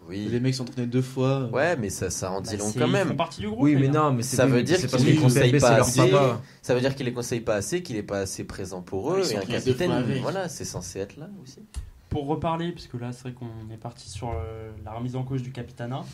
[0.07, 0.27] Oui.
[0.31, 1.41] les mecs s'entraînaient deux fois.
[1.41, 3.07] euh, Ouais, mais ça, ça en dit Bah, long quand Ils même.
[3.09, 3.59] font partie du groupe.
[3.61, 6.11] Oui, mais non, mais Ça veut dire qu'il les conseille pas assez.
[6.61, 9.19] Ça veut dire qu'il les conseille pas assez, qu'il est pas assez présent pour eux.
[9.19, 11.59] Ils sont et un capitaine, voilà, c'est censé être là aussi.
[12.09, 15.43] Pour reparler, puisque là c'est vrai qu'on est parti sur euh, la remise en cause
[15.43, 16.05] du Capitana,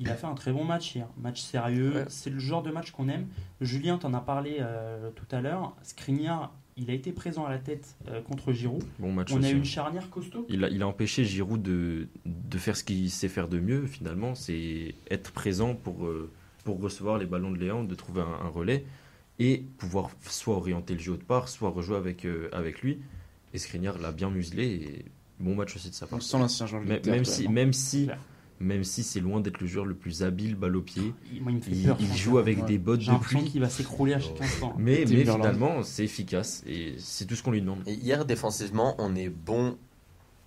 [0.00, 1.06] il a fait un très bon match hier.
[1.18, 2.04] Match sérieux, Ouais.
[2.08, 3.26] c'est le genre de match qu'on aime.
[3.60, 5.76] Julien t'en a parlé euh, tout à l'heure.
[5.82, 8.82] Skriniar, il a été présent à la tête euh, contre Giroud.
[8.98, 9.64] Bon match On a eu une hein.
[9.64, 10.46] charnière costaud.
[10.48, 13.86] Il a, il a empêché Giroud de, de faire ce qu'il sait faire de mieux,
[13.86, 16.30] finalement, c'est être présent pour, euh,
[16.64, 18.84] pour recevoir les ballons de Léon, de trouver un, un relais
[19.38, 22.98] et pouvoir soit orienter le jeu autre part, soit rejouer avec, euh, avec lui.
[23.52, 25.04] Et Skriniar l'a bien muselé et
[25.40, 26.22] bon match aussi de sa On part.
[26.22, 28.08] sent l'ancien joueur de Même, si, même, si.
[28.60, 31.52] Même si c'est loin d'être le joueur le plus habile balle au pied, Il, moi,
[31.52, 31.98] il peur.
[32.14, 32.66] joue avec ouais.
[32.66, 33.50] des bottes de l'impression pluie.
[33.50, 34.44] qu'il va s'écrouler à chaque Oh.
[34.44, 34.74] instant.
[34.78, 37.80] Mais, mais finalement, c'est efficace et c'est tout ce qu'on lui demande.
[37.86, 39.76] Et hier, défensivement, on est bon.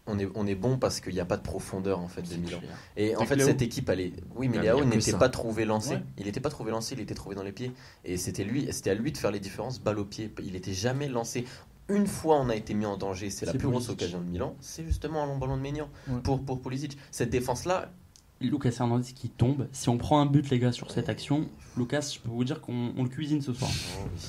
[0.09, 2.37] On est, on est bon parce qu'il n'y a pas de profondeur en fait de
[2.37, 2.61] Milan.
[2.95, 3.45] Et en fait, Léo.
[3.45, 4.13] cette équipe, elle est.
[4.37, 5.95] Oui, mais Ah, Léo n'était pas trouvé lancé.
[5.95, 6.03] Ouais.
[6.17, 7.73] Il n'était pas trouvé lancé, il était trouvé dans les pieds.
[8.05, 10.31] Et c'était lui, c'était à lui de faire les différences balle au pied.
[10.41, 11.43] Il n'était jamais lancé.
[11.89, 13.29] Une fois, on a été mis en danger.
[13.29, 14.55] C'est la plus grosse occasion de Milan.
[14.59, 16.19] C'est justement un long ballon de Maignan Ouais.
[16.21, 16.97] pour pour Pulisic.
[17.11, 17.91] Cette défense-là,
[18.41, 19.67] Lucas Hernandez qui tombe.
[19.71, 22.59] Si on prend un but, les gars, sur cette action, Lucas, je peux vous dire
[22.61, 23.71] qu'on on le cuisine ce soir.
[23.73, 24.19] Oh, oui.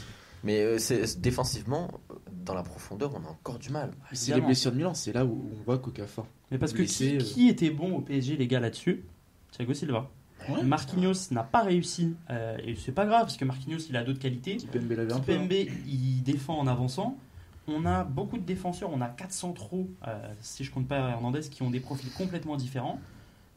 [0.45, 1.91] Mais euh, c'est- défensivement,
[2.45, 3.91] dans la profondeur, on a encore du mal.
[4.13, 4.47] C'est les Évidemment.
[4.47, 6.29] blessures de Milan, c'est là où on voit Coca fort.
[6.53, 7.19] Mais parce que Blessé, qui, euh.
[7.19, 9.05] qui était bon au PSG, les gars, là-dessus?
[9.51, 10.09] Thiago Silva.
[10.49, 10.63] Ouais.
[10.63, 12.15] Marquinhos n'a pas réussi.
[12.31, 14.57] euh, et c'est pas grave, parce que Marquinhos, il a d'autres qualités.
[14.59, 15.33] Kipembe l'avait un peu.
[15.33, 15.39] hein.
[15.49, 17.19] Kipembe, il défend en avançant.
[17.69, 21.41] On a beaucoup de défenseurs, on a 4 centraux, euh, si je compte pas Hernandez,
[21.51, 22.99] qui ont des profils complètement différents.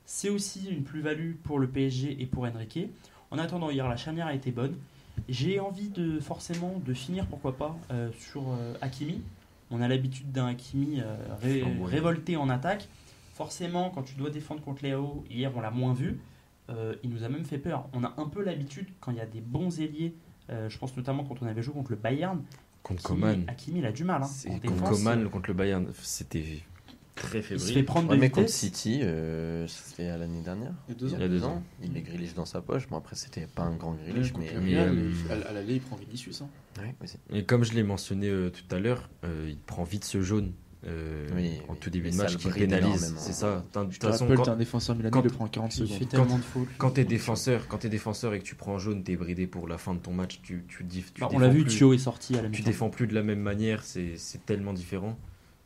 [0.06, 2.80] C'est aussi une plus-value pour le PSG et pour Enrique.
[3.32, 4.76] En attendant, hier, la charnière a été bonne.
[5.30, 9.22] J'ai envie de forcément de finir, pourquoi pas, euh, sur euh, Hakimi.
[9.70, 12.90] On a l'habitude d'un Hakimi euh, ré- révolté en attaque.
[13.34, 16.20] Forcément, quand tu dois défendre contre Léo, hier on l'a moins vu.
[16.70, 17.88] Euh, il nous a même fait peur.
[17.94, 20.14] On a un peu l'habitude, quand il y a des bons ailiers,
[20.68, 22.42] je pense notamment quand on avait joué contre le Bayern,
[22.84, 24.24] Contre Hakimi, Coman, Hakimi, il a du mal.
[24.24, 26.44] Hein, en contre défense, Coman, contre le Bayern, c'était
[27.16, 27.86] très il se fait fébrile.
[27.86, 28.50] prendre Ouais, de mais contre.
[28.50, 30.72] City, euh, c'était à l'année dernière.
[30.88, 31.18] Il y a deux ans.
[31.18, 31.64] Il y a deux ans.
[31.84, 32.88] Il met Grealish dans sa poche.
[32.90, 34.52] Bon, après, c'était pas un grand Contre mais.
[34.60, 36.42] mais, euh, il- à l'aller, il prend Vinicius.
[36.42, 36.50] hein.
[36.80, 36.96] Ouais.
[37.32, 40.54] Et comme je l'ai mentionné euh, tout à l'heure, euh, il prend vite ce jaune
[40.88, 43.14] euh, Oui, en tout début de match qui pénalise.
[43.18, 43.64] C'est ça.
[43.72, 45.88] T'as- De toute te façon, quand- un défenseur milanais, quand- le prend en 40 Il
[45.88, 46.10] fait secondes.
[46.10, 46.68] tellement de fautes.
[46.78, 49.68] quand t'es défenseur, quand t'es défenseur et que tu prends un jaune, t'es bridé pour
[49.68, 50.40] la fin de ton match.
[50.44, 51.76] Tu, tu, dis- tu Bah, on défends l'a vu, plus.
[51.76, 54.74] Thio est sorti à la tu défends plus de la même manière, c'est c'est tellement
[54.74, 55.18] différent.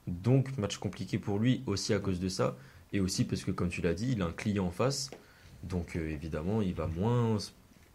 [0.07, 2.55] Donc, match compliqué pour lui, aussi à cause de ça,
[2.93, 5.09] et aussi parce que, comme tu l'as dit, il a un client en face.
[5.63, 7.37] Donc, euh, évidemment, il va moins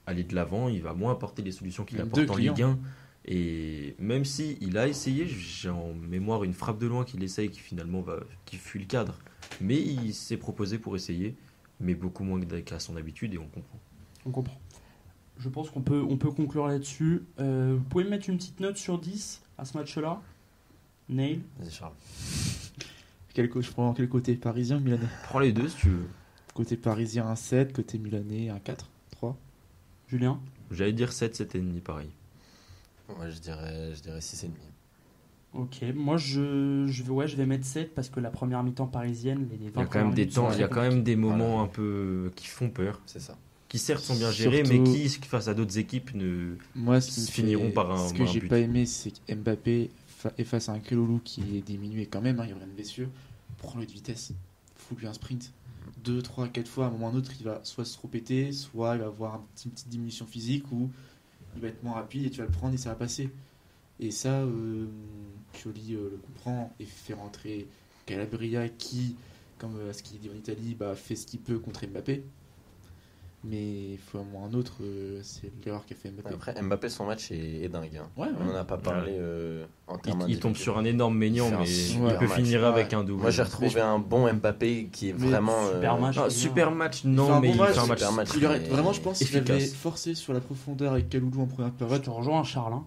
[0.07, 2.35] aller de l'avant, il va moins apporter les solutions qu'il apporte en.
[2.37, 2.79] Ligue 1.
[3.27, 7.51] Et même si il a essayé, j'ai en mémoire une frappe de loin qu'il essaye,
[7.51, 9.18] qui finalement va, qui fuit le cadre.
[9.61, 11.35] Mais il s'est proposé pour essayer,
[11.81, 13.79] mais beaucoup moins qu'à son habitude, et on comprend.
[14.27, 14.61] On comprend.
[15.39, 17.23] Je pense qu'on peut, on peut conclure là-dessus.
[17.39, 20.21] Euh, vous pouvez me mettre une petite note sur 10 à ce match-là?
[21.09, 21.95] Nail Vas-y, Charles.
[23.35, 26.09] Quel co- je prends quel côté Parisien ou Milanais Prends les deux si tu veux.
[26.55, 27.73] Côté parisien, un 7.
[27.73, 28.91] Côté milanais, un 4.
[29.12, 29.37] 3.
[30.09, 30.41] Julien?
[30.71, 32.11] J'allais dire 7, 7,5 pareil.
[33.16, 34.48] Moi, je dirais, je dirais 6,5.
[35.52, 38.86] Ok, moi je, je, vais- ouais, je vais mettre 7 parce que la première mi-temps
[38.86, 41.02] parisienne, les 20 Il y a quand même des temps, il y a quand même
[41.02, 41.62] des moments Voilà.
[41.62, 43.36] un peu qui font peur, C'est ça.
[43.68, 46.54] qui certes sont bien gérés, Surtout- mais qui face à d'autres équipes ne.
[46.76, 49.90] Moi, ce qui finiront fait- par un- Ce que j'ai pas aimé, c'est que Mbappé
[50.06, 52.38] fa- est face à un Kelolou qui est diminué quand même.
[52.38, 53.08] hein, il revient de blessure.
[53.58, 54.32] Prends-le de vitesse.
[54.76, 55.52] Fous-lui un sprint.
[56.04, 58.06] Deux, trois, quatre fois, à un moment ou un autre, il va soit se trop
[58.06, 59.34] péter, soit il va avoir
[59.64, 60.90] une petite diminution physique ou
[61.55, 63.30] il va être moins rapide et tu vas le prendre et ça va passer.
[63.98, 64.86] Et ça, euh,
[65.66, 67.68] euh, le comprend et fait rentrer
[68.07, 69.16] Calabria qui,
[69.59, 72.24] comme euh, ce qu'il dit en Italie, bah, fait ce qu'il peut contre Mbappé.
[73.43, 76.34] Mais il faut un moment ou un autre, euh, c'est l'erreur qu'a fait Mbappé.
[76.34, 77.97] Après, Mbappé, son match est, est dingue.
[77.97, 78.07] hein.
[78.18, 78.32] Ouais, ouais.
[78.38, 80.57] On n'en a pas parlé euh, en Il, termes il tombe individuels.
[80.57, 82.36] sur un énorme Il un mais super il peut match.
[82.36, 82.66] finir Ouais.
[82.66, 83.22] avec un double.
[83.22, 85.66] Moi, j'ai retrouvé Mais je- un bon Mbappé qui est Mais vraiment.
[85.72, 86.16] super euh, match.
[86.18, 86.30] Ah, bien.
[86.30, 87.99] super match, Il non, mais bon il match, fait un match.
[87.99, 88.28] super match.
[88.36, 91.72] Il aurait- vraiment, je pense qu'il avait forcé sur la profondeur avec Kaloulou en première
[91.72, 92.03] Je période.
[92.03, 92.74] te rejoins, Charles.
[92.74, 92.84] hein.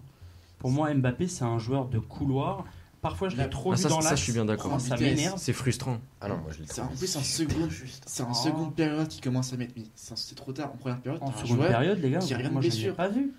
[0.60, 2.64] Pour moi, Mbappé, c'est un joueur de couloir.
[3.04, 4.20] Parfois, je l'ai Ah, trop Ah, vu ça, dans ça, l'axe.
[4.20, 4.80] je suis bien d'accord.
[4.80, 5.34] Ça m'énerve.
[5.38, 5.98] C'est frustrant.
[6.22, 7.68] Ah non, moi je l'ai C'est en plus un second-.
[8.06, 8.34] C'est en Oh.
[8.34, 9.74] seconde période qu'il commence à mettre.
[9.94, 11.22] C'est trop tard en première période.
[11.22, 12.94] En un seconde période, les gars, qui rien de moi, je l'ai blessure.
[12.94, 13.32] pas vu.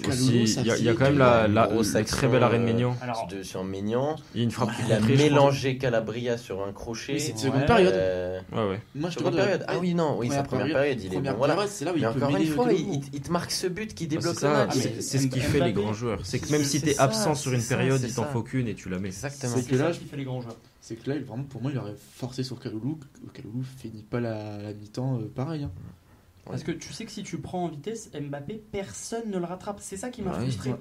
[0.00, 2.96] Il y a, quand même la, une la- action, très bel arrêt de Maignan.
[3.00, 4.16] Alors, De- sur Maignan.
[4.34, 7.18] Il y a une frappe Il a mélangé Calabria sur un crochet.
[7.18, 7.38] C'est Ouais.
[7.38, 7.94] seconde période.
[7.94, 8.80] Euh, Ouais, ouais.
[8.94, 9.64] Moi, je te la- période.
[9.68, 11.34] Ah oui, non, oui, sa première période, il est bon.
[11.36, 11.66] Voilà.
[11.66, 14.16] c'est là où il peut encore une fois, il, te marque ce but qui Bah,
[14.16, 14.74] débloque le ça, match.
[15.00, 16.20] c'est ce qui fait les grands joueurs.
[16.24, 18.88] C'est que même si t'es absent sur une période, il t'en faut qu'une et tu
[18.88, 19.08] la mets.
[19.08, 19.54] Exactement.
[19.56, 20.56] C'est que là, qui fait les grands joueurs.
[20.80, 22.98] C'est que là, il- vraiment, pour moi, il aurait forcé sur Kaloulou.
[23.34, 25.64] Kaloulou finit pas la, la mi-temps euh, pareil.
[25.64, 25.70] hein.
[26.50, 29.78] Parce que tu sais que si tu prends en vitesse Mbappé, personne ne le rattrape.
[29.80, 30.40] C'est ça qui m'a Ouais.
[30.42, 30.70] frustré.
[30.70, 30.76] Ouais.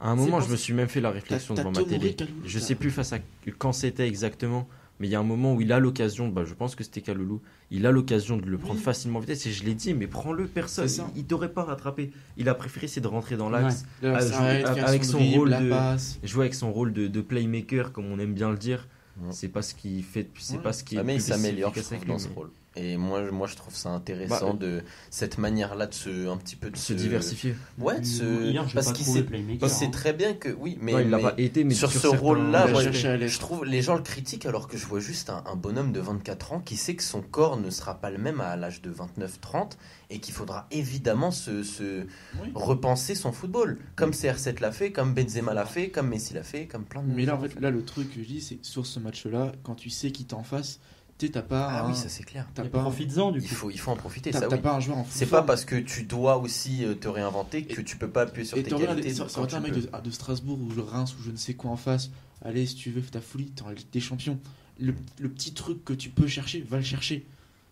[0.00, 2.16] À un moment, je me suis même fait la réflexion devant ma télé.
[2.44, 3.18] Je sais plus face à
[3.58, 4.68] quand c'était exactement,
[5.00, 7.00] mais il y a un moment où il a l'occasion, bah, je pense que c'était
[7.02, 7.40] Kaloulou,
[7.70, 8.82] il a l'occasion de le prendre Oui.
[8.82, 12.10] facilement en vitesse et je l'ai dit, mais prends-le personne, il, il t'aurait pas rattrapé.
[12.36, 16.54] Il a préféré c'est de rentrer dans l'axe, avec son dribble, rôle de- jouer avec
[16.54, 18.88] son rôle de, de playmaker comme on aime bien le dire.
[19.20, 19.28] Ouais.
[19.32, 20.62] C'est pas ce qui fait, c'est Ouais.
[20.62, 21.72] pas ce qui est Ah, mais il s'améliore,
[22.06, 22.50] dans ce rôle.
[22.80, 26.36] Et moi, je- moi, je trouve ça intéressant Bah, de cette manière-là de se, un
[26.36, 27.56] petit peu de Se diversifier.
[27.78, 28.22] Ouais, de se...
[28.50, 29.26] Hier, je l'ai parce qu'il sait,
[29.68, 29.90] sait hein.
[29.90, 32.16] très bien que oui, mais, Non, il l'a mais pas été, mais sur ce certains-
[32.18, 35.56] rôle-là, Il je trouve les gens le critiquent alors que je vois juste un, un
[35.56, 38.54] bonhomme de 24 ans qui sait que son corps ne sera pas le même à
[38.56, 39.72] l'âge de 29-30
[40.10, 42.02] et qu'il faudra évidemment se, se
[42.40, 42.50] Oui.
[42.54, 46.66] repenser son football, comme CR7 l'a fait, comme Benzema l'a fait, comme Messi l'a fait,
[46.66, 48.66] comme plein de Mais là, en fait, là, le truc que je dis, c'est que
[48.66, 50.78] sur ce match-là, quand tu sais qui t'es en face,
[51.18, 52.46] tu t'as pas, Ah un- oui, ça c'est clair.
[52.72, 53.54] Profites-en du Il coup.
[53.54, 54.58] faut, il faut en profiter, t'as- oui.
[54.60, 57.80] pas un joueur en C'est pas parce que tu dois aussi euh, te réinventer que
[57.80, 59.12] tu peux pas appuyer sur Et tes qualités.
[59.14, 61.54] ça aurait été un mec de, de Strasbourg ou de Reims ou je ne sais
[61.54, 62.10] quoi en face.
[62.42, 64.38] Allez, si tu veux, fais ta folie, t'es en des Champions.
[64.80, 67.26] Le, le petit truc que tu peux chercher, va le chercher.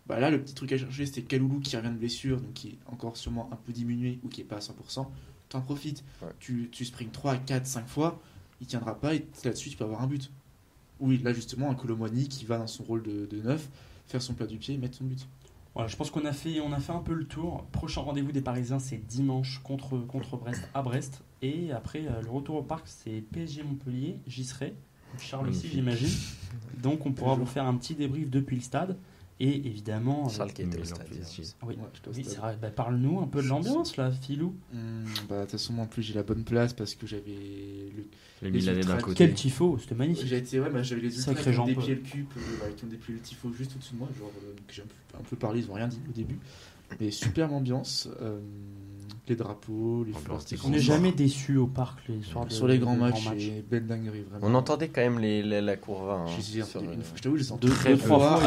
[0.07, 2.67] Bah là, le petit truc à chercher, c'était Kaloulou qui revient de blessure, donc qui
[2.69, 5.07] est encore sûrement un peu diminué ou qui est pas à 100%.
[5.49, 6.03] T'en profites.
[6.21, 6.27] Ouais.
[6.39, 8.19] Tu, tu springs 3, 4, 5 fois,
[8.59, 10.29] il tiendra pas et là-dessus, tu peux avoir un but.
[10.99, 13.69] Oui, là justement, un Colomwani qui va dans son rôle de, de neuf,
[14.07, 15.27] faire son plat du pied et mettre son but.
[15.77, 17.63] Voilà, je pense qu'on a fait, on a fait un peu le tour.
[17.71, 21.21] Prochain rendez-vous des Parisiens, c'est dimanche contre, contre Brest à Brest.
[21.43, 24.19] Et après, euh, le retour au parc, c'est PSG Montpellier.
[24.25, 24.73] J'y serai.
[25.19, 26.09] Charles aussi, j'imagine.
[26.81, 28.97] Donc, on pourra vous faire un petit débrief depuis le stade.
[29.39, 30.27] Et évidemment.
[31.63, 31.77] oui,
[32.15, 32.57] oui, c'est vrai.
[32.59, 34.55] Bah, Parle-nous un peu de l'ambiance, là, Filou.
[34.73, 37.23] Hum, bah, de toute façon, moi, en plus, j'ai la bonne place parce que j'avais
[37.95, 38.03] le
[38.41, 39.15] Les Les Milanais d'un ultras- côté.
[39.17, 40.25] Quel tifo, c'était magnifique.
[40.27, 42.65] J'ai été, ouais, bah, j'avais les ultras Sacré qui ont déplié le cube, euh, bah,
[42.75, 45.17] qui ont déplié le tifo juste au-dessus de moi, genre euh, que j'ai un peu,
[45.19, 46.39] un peu parlé, ils ont rien dit au début.
[46.99, 48.39] Mais superbe ambiance, euh,
[49.29, 50.13] les drapeaux, les
[50.63, 53.27] On n'est jamais déçu au parc les soirs de, sur les grands matchs,
[53.69, 54.47] belle dinguerie vraiment.
[54.47, 56.13] On entendait quand même les, les- la courva.
[56.13, 58.39] hein, Je, t'avoue, je les ai Deux, trois fois,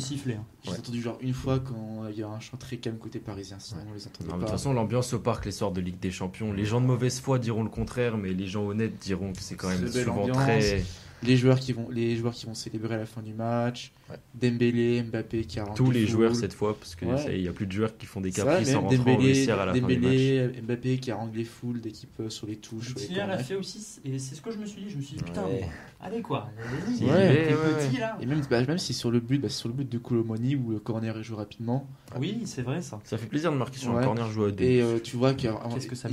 [0.00, 0.34] sifflés.
[0.34, 0.44] hein.
[0.64, 0.78] Je les ai Ouais.
[0.80, 3.82] entendus genre une fois quand il y a un chant très calme côté parisien, sinon
[3.90, 6.00] on les entendait Non, mais de toute façon, l'ambiance au parc, les soirs de Ligue
[6.00, 9.32] des Champions, les gens de mauvaise foi diront le contraire, mais les gens honnêtes diront
[9.32, 10.84] que c'est quand même souvent très.
[11.22, 14.16] Les joueurs qui vont, les joueurs qui vont célébrer à la fin du match, Ouais.
[14.40, 17.36] Dembélé, Mbappé qui a Tous les joueurs cette fois, parce que Ouais.
[17.36, 19.56] il n'y a plus de joueurs qui font des caprices en rentrant au Dembélé, à
[19.66, 19.90] la fin du match.
[20.00, 23.56] Dembélé, Mbappé qui a ranglé full d'équipe euh, sur les touches, sur les a fait
[23.56, 24.88] aussi, et c'est ce que je me suis dit.
[24.90, 25.60] Je me suis dit, putain, Ouais.
[25.60, 25.68] mais
[26.00, 26.48] allez quoi.
[26.56, 28.16] Ouais, Allez-y, ouais, les ouais, petits là.
[28.22, 30.56] Et même, bah, même si sur le but, bah, c'est sur le but de Colomoni
[30.56, 31.86] où le corner est joué rapidement.
[32.18, 32.98] Oui, c'est vrai ça.
[33.04, 34.00] Ça fait plaisir de marquer sur Ouais.
[34.02, 34.64] un corner joué à deux.
[34.64, 35.50] Et euh, tu vois qu'ils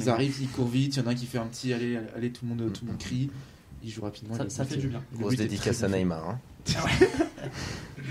[0.10, 2.32] arrivent, ils courent vite, il y en a un qui fait un petit allez, allez,
[2.32, 3.30] tout le monde, tout le monde crie.
[3.86, 4.36] Il joue rapidement.
[4.49, 5.01] Ça- fait du bien.
[5.13, 5.88] Grosse dédicace à.
[5.88, 6.27] Neymar.
[6.29, 6.39] hein.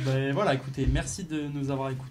[0.04, 2.10] Ben voilà, écoutez, merci de nous avoir écoutés.